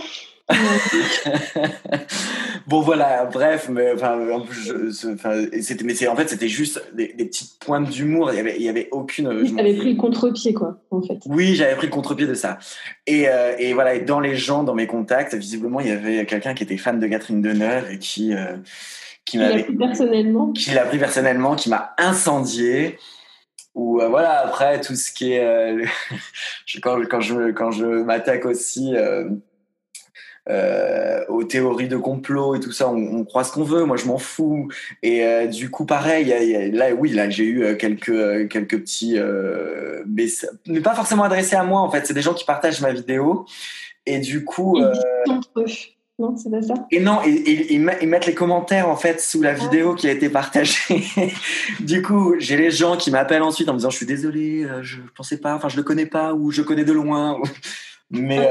[2.67, 4.19] bon voilà, bref, mais enfin,
[5.61, 8.31] c'était, mais c'est en fait c'était juste des, des petites pointes d'humour.
[8.31, 9.27] Il y avait, il y avait aucune.
[9.27, 11.19] Oui, j'avais pris le contre-pied quoi, en fait.
[11.25, 12.57] Oui, j'avais pris le contre-pied de ça.
[13.05, 16.25] Et, euh, et voilà, et dans les gens, dans mes contacts, visiblement, il y avait
[16.25, 18.57] quelqu'un qui était fan de Catherine Deneuve et qui euh,
[19.25, 22.97] qui m'avait pris personnellement, qui l'a pris personnellement, qui m'a incendié
[23.75, 25.85] ou euh, voilà après tout ce qui est
[26.81, 29.29] quand, quand je quand je m'attaque aussi euh,
[31.29, 33.85] aux théories de complot et tout ça, on, croit ce qu'on veut.
[33.85, 34.69] Moi, je m'en fous.
[35.03, 39.17] Et euh, du coup, pareil, là, oui, là, j'ai eu euh, quelques quelques petits,
[40.07, 41.81] mais, pas forcément adressés à moi.
[41.81, 43.45] En fait, c'est des gens qui partagent ma vidéo.
[44.05, 44.77] Et du coup,
[46.17, 46.73] non, c'est pas ça?
[46.91, 49.53] Et non, ils mettent les commentaires en fait sous la ah.
[49.53, 51.03] vidéo qui a été partagée.
[51.79, 54.97] du coup, j'ai les gens qui m'appellent ensuite en me disant je suis désolé, je
[55.15, 57.39] pensais pas, enfin je le connais pas ou je connais de loin.
[58.11, 58.49] Mais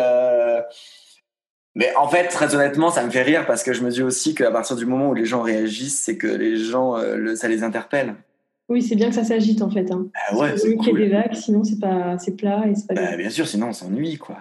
[1.78, 4.34] mais en fait, très honnêtement, ça me fait rire parce que je me dis aussi
[4.34, 7.62] qu'à partir du moment où les gens réagissent, c'est que les gens, euh, ça les
[7.62, 8.16] interpelle.
[8.68, 9.88] Oui, c'est bien que ça s'agite en fait.
[9.92, 10.08] Hein.
[10.12, 10.98] Bah ouais, c'est cool.
[10.98, 12.94] des vagues, sinon c'est pas, c'est plat et c'est pas.
[12.94, 14.38] Bah, bien sûr, sinon on s'ennuie quoi.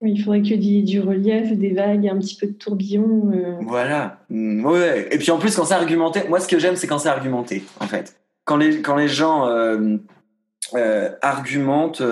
[0.00, 3.32] Oui, il faudrait que du, du relief, des vagues, un petit peu de tourbillon.
[3.34, 3.56] Euh.
[3.62, 4.20] Voilà.
[4.30, 5.08] Mm, ouais.
[5.10, 7.64] Et puis en plus, quand c'est argumenté, moi ce que j'aime, c'est quand c'est argumenté
[7.80, 8.16] en fait.
[8.44, 9.98] Quand les quand les gens euh,
[11.20, 12.02] argumentent,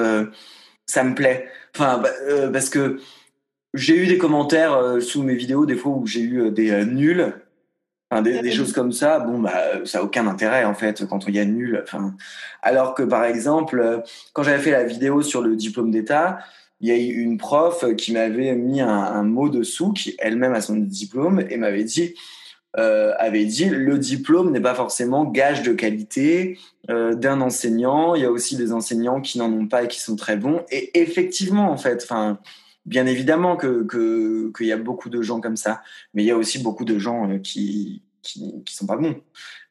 [0.87, 1.47] ça me plaît.
[1.77, 2.09] Enfin, bah,
[2.53, 2.99] parce que
[3.75, 6.71] j'ai eu des commentaires euh, sous mes vidéos, des fois où j'ai eu euh, des
[6.71, 7.35] euh, nuls,
[8.11, 9.19] enfin, des, des, choses comme ça.
[9.21, 11.83] Bon, bah, ça n'a aucun intérêt en fait quand il y a nul.
[11.83, 12.15] Enfin,
[12.63, 14.03] alors que par exemple,
[14.33, 16.39] quand j'avais fait la vidéo sur le diplôme d'État,
[16.81, 20.55] il y a eu une prof qui m'avait mis un, un, mot dessous, qui elle-même
[20.55, 22.15] a son diplôme, et m'avait dit,
[22.77, 26.59] euh, avait dit, le diplôme n'est pas forcément gage de qualité
[26.91, 28.17] euh, d'un enseignant.
[28.17, 30.63] Il y a aussi des enseignants qui n'en ont pas et qui sont très bons.
[30.71, 32.39] Et effectivement, en fait, enfin
[32.87, 33.87] bien évidemment que
[34.57, 35.83] qu'il y a beaucoup de gens comme ça,
[36.13, 39.17] mais il y a aussi beaucoup de gens euh, qui qui, qui sont pas bons.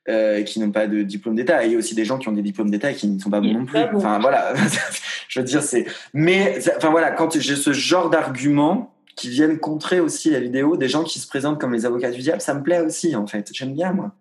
[0.10, 1.64] Euh, qui n'ont pas de diplôme d'État.
[1.64, 3.18] Et il y a aussi des gens qui ont des diplômes d'État et qui ne
[3.20, 3.80] sont pas bons non plus.
[3.96, 4.54] Enfin voilà,
[5.30, 5.86] je veux dire c'est.
[6.14, 10.90] Mais enfin voilà, quand j'ai ce genre d'arguments qui viennent contrer aussi la vidéo, des
[10.90, 13.50] gens qui se présentent comme les avocats du diable, ça me plaît aussi en fait.
[13.54, 14.14] J'aime bien moi.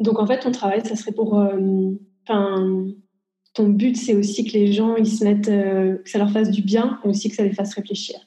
[0.00, 1.92] Donc en fait, ton travail, ça serait pour, euh,
[2.26, 2.86] enfin,
[3.56, 6.50] ton but, c'est aussi que les gens, ils se mettent, euh, que ça leur fasse
[6.50, 8.20] du bien, mais aussi que ça les fasse réfléchir.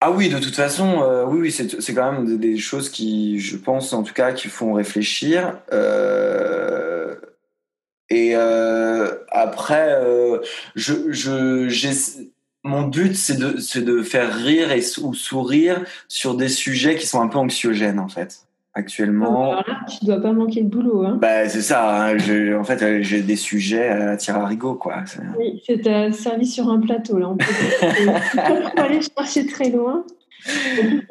[0.00, 3.56] Ah oui, de toute façon, euh, oui, oui, c'est quand même des, choses qui, je
[3.56, 5.60] pense en tout cas, qui font réfléchir.
[5.72, 7.16] Euh,
[8.10, 10.00] et après,
[10.76, 12.22] je, je,
[12.62, 14.68] mon but, c'est de, faire rire
[15.02, 18.47] ou sourire sur des sujets qui sont un peu anxiogènes, en fait
[18.78, 19.50] actuellement.
[19.50, 21.04] Alors là, tu dois pas manquer de boulot.
[21.04, 21.18] Hein.
[21.20, 22.06] Bah, c'est ça.
[22.06, 22.16] Hein.
[22.58, 25.02] en fait, euh, j'ai des sujets à tirer à rigot, quoi.
[25.38, 27.28] Oui, c'est servi sur un plateau, là.
[27.28, 27.44] On peut
[28.76, 30.04] pas aller chercher très loin.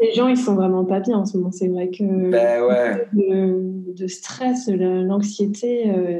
[0.01, 1.51] Les gens, ils sont vraiment pas bien en ce moment.
[1.51, 3.07] C'est vrai que bah, ouais.
[3.13, 5.91] de, de, stress, l'anxiété.
[5.91, 6.19] Euh,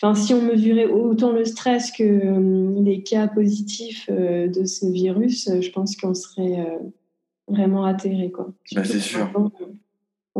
[0.00, 5.50] enfin, si on mesurait autant le stress que euh, les cas positifs de ce virus,
[5.60, 6.64] je pense qu'on serait
[7.48, 8.52] vraiment atterré, quoi.
[8.72, 9.28] Bah, c'est sûr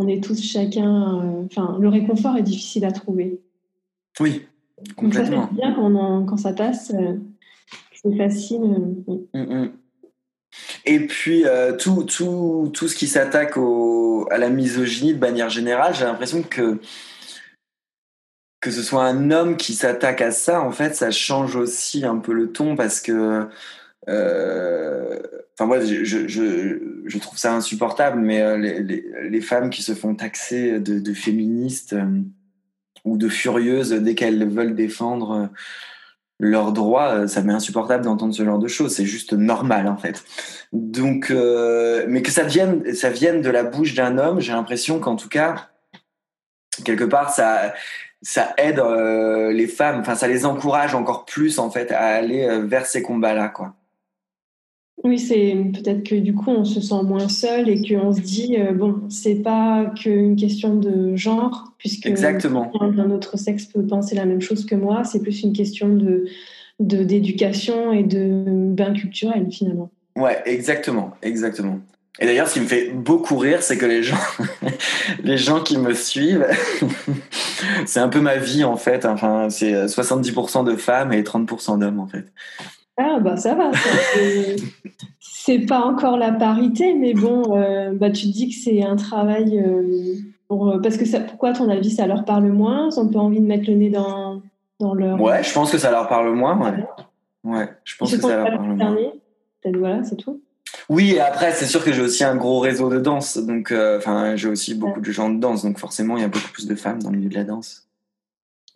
[0.00, 1.20] on est tous chacun.
[1.20, 3.40] Euh, enfin, le réconfort est difficile à trouver.
[4.18, 4.46] Oui,
[4.96, 5.48] complètement.
[5.48, 6.92] ça bien quand, ça passe.
[6.94, 7.16] Euh,
[7.92, 8.62] c'est facile.
[8.62, 9.72] Euh, mm, mm.
[10.86, 11.44] Et puis
[11.78, 13.56] tout, tout, tout ce qui s'attaque
[14.30, 16.80] à la misogynie de manière générale, j'ai l'impression que
[18.60, 22.16] que ce soit un homme qui s'attaque à ça, en fait, ça change aussi un
[22.16, 23.46] peu le ton parce que
[25.60, 30.98] Enfin, moi, je, trouve ça insupportable, mais euh, les, femmes qui se font taxer de,
[30.98, 32.22] de féministes euh,
[33.04, 35.46] ou de furieuses dès qu'elles veulent défendre euh,
[36.38, 38.94] leurs droits, ça m'est insupportable d'entendre ce genre de choses.
[38.94, 40.24] C'est juste normal, en fait.
[40.72, 45.16] Donc, mais que ça vienne, ça vienne de la bouche d'un homme, j'ai l'impression qu'en
[45.16, 45.68] tout cas,
[46.86, 47.74] quelque part, ça,
[48.22, 48.82] ça aide
[49.52, 53.50] les femmes, enfin, ça les encourage encore plus, en fait, à aller vers ces combats-là,
[53.50, 53.74] quoi.
[55.02, 58.56] Oui, c'est peut-être que du coup on se sent moins seul et qu'on se dit
[58.58, 62.70] euh, bon, c'est pas qu'une question de genre puisque Exactement.
[62.80, 66.26] d'un autre sexe peut penser la même chose que moi, c'est plus une question de
[66.78, 69.90] d'éducation et de bain culturel finalement.
[70.16, 71.78] Ouais, exactement, exactement.
[72.18, 74.16] Et d'ailleurs, ce qui me fait beaucoup rire, c'est que les gens,
[75.24, 76.46] les gens qui me suivent,
[77.86, 79.04] c'est un peu ma vie en fait.
[79.04, 82.24] Enfin, c'est 70% de femmes et 30% d'hommes en fait.
[83.00, 83.70] Ah bah ça va.
[85.20, 88.96] c'est pas encore la parité, mais bon, euh, bah tu te dis que c'est un
[88.96, 90.14] travail euh,
[90.48, 92.90] pour euh, parce que ça, pourquoi à ton avis ça leur parle moins?
[92.92, 94.42] Ils ont pas envie de mettre le nez dans
[94.78, 95.20] dans leur.
[95.20, 96.58] Ouais, je pense que ça leur parle moins.
[96.58, 96.84] Ouais,
[97.44, 98.94] ouais je pense que ça leur parle moins.
[99.62, 100.40] Peut-être voilà, c'est tout.
[100.88, 104.36] Oui, et après, c'est sûr que j'ai aussi un gros réseau de danse, donc enfin,
[104.36, 106.74] j'ai aussi beaucoup de gens de danse, donc forcément, il y a beaucoup plus de
[106.74, 107.89] femmes dans le milieu de la danse.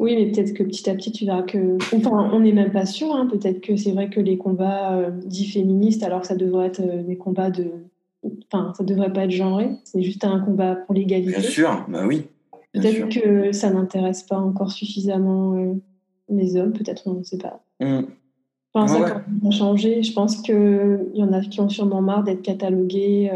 [0.05, 1.78] Oui, mais peut-être que petit à petit, tu verras que.
[1.96, 3.14] Enfin, on n'est même pas sûr.
[3.14, 3.26] Hein.
[3.26, 6.82] Peut-être que c'est vrai que les combats euh, dits féministes, alors que ça devrait être
[6.82, 7.70] euh, des combats de.
[8.52, 9.70] Enfin, ça devrait pas être genré.
[9.84, 11.30] C'est juste un combat pour l'égalité.
[11.30, 12.26] Bien sûr, bah oui.
[12.74, 15.72] Peut-être que ça n'intéresse pas encore suffisamment euh,
[16.28, 16.74] les hommes.
[16.74, 17.64] Peut-être, on ne sait pas.
[17.80, 18.02] Mmh.
[18.74, 20.02] Enfin, ça a changé.
[20.02, 23.30] Je pense qu'il y en a qui ont sûrement marre d'être catalogués.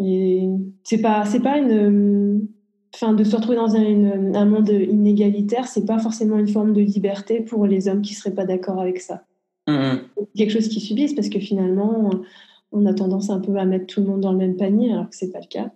[0.00, 0.48] et
[0.82, 2.48] c'est pas, c'est pas une
[2.94, 6.80] enfin, de se retrouver dans un, un monde inégalitaire, c'est pas forcément une forme de
[6.80, 9.24] liberté pour les hommes qui seraient pas d'accord avec ça.
[9.68, 9.98] Mm-hmm.
[10.36, 12.10] Quelque chose qu'ils subissent parce que finalement,
[12.72, 15.08] on a tendance un peu à mettre tout le monde dans le même panier alors
[15.08, 15.70] que c'est pas le cas.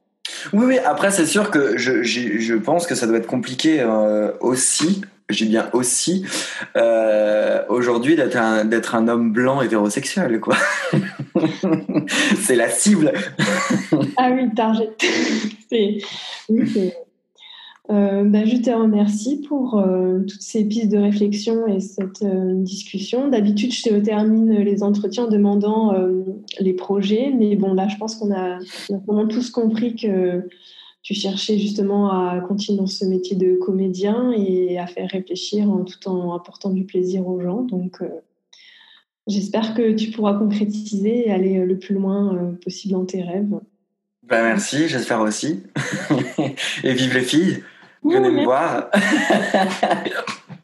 [0.53, 0.79] Oui, oui.
[0.79, 5.03] Après, c'est sûr que je, je, pense que ça doit être compliqué euh, aussi.
[5.31, 6.25] J'ai bien aussi
[6.77, 10.57] euh, aujourd'hui d'être un, d'être un homme blanc hétérosexuel, quoi.
[12.41, 13.13] c'est la cible.
[14.17, 14.91] ah oui, target.
[15.73, 16.03] oui,
[16.49, 16.95] c'est,
[17.91, 22.53] euh, bah, je te remercie pour euh, toutes ces pistes de réflexion et cette euh,
[22.57, 23.29] discussion.
[23.29, 25.95] D'habitude, je termine les entretiens en demandant
[26.61, 28.59] les projets, mais bon, là, je pense qu'on a,
[29.07, 30.47] vraiment tous compris que
[31.03, 36.09] tu cherchais justement à continuer dans ce métier de comédien et à faire réfléchir tout
[36.09, 37.63] en apportant du plaisir aux gens.
[37.63, 38.03] Donc,
[39.27, 43.59] j'espère que tu pourras concrétiser et aller le plus loin possible dans tes rêves.
[44.25, 45.63] Ben merci, j'espère aussi.
[46.85, 47.63] et vive les filles
[48.05, 48.91] Venez me voir.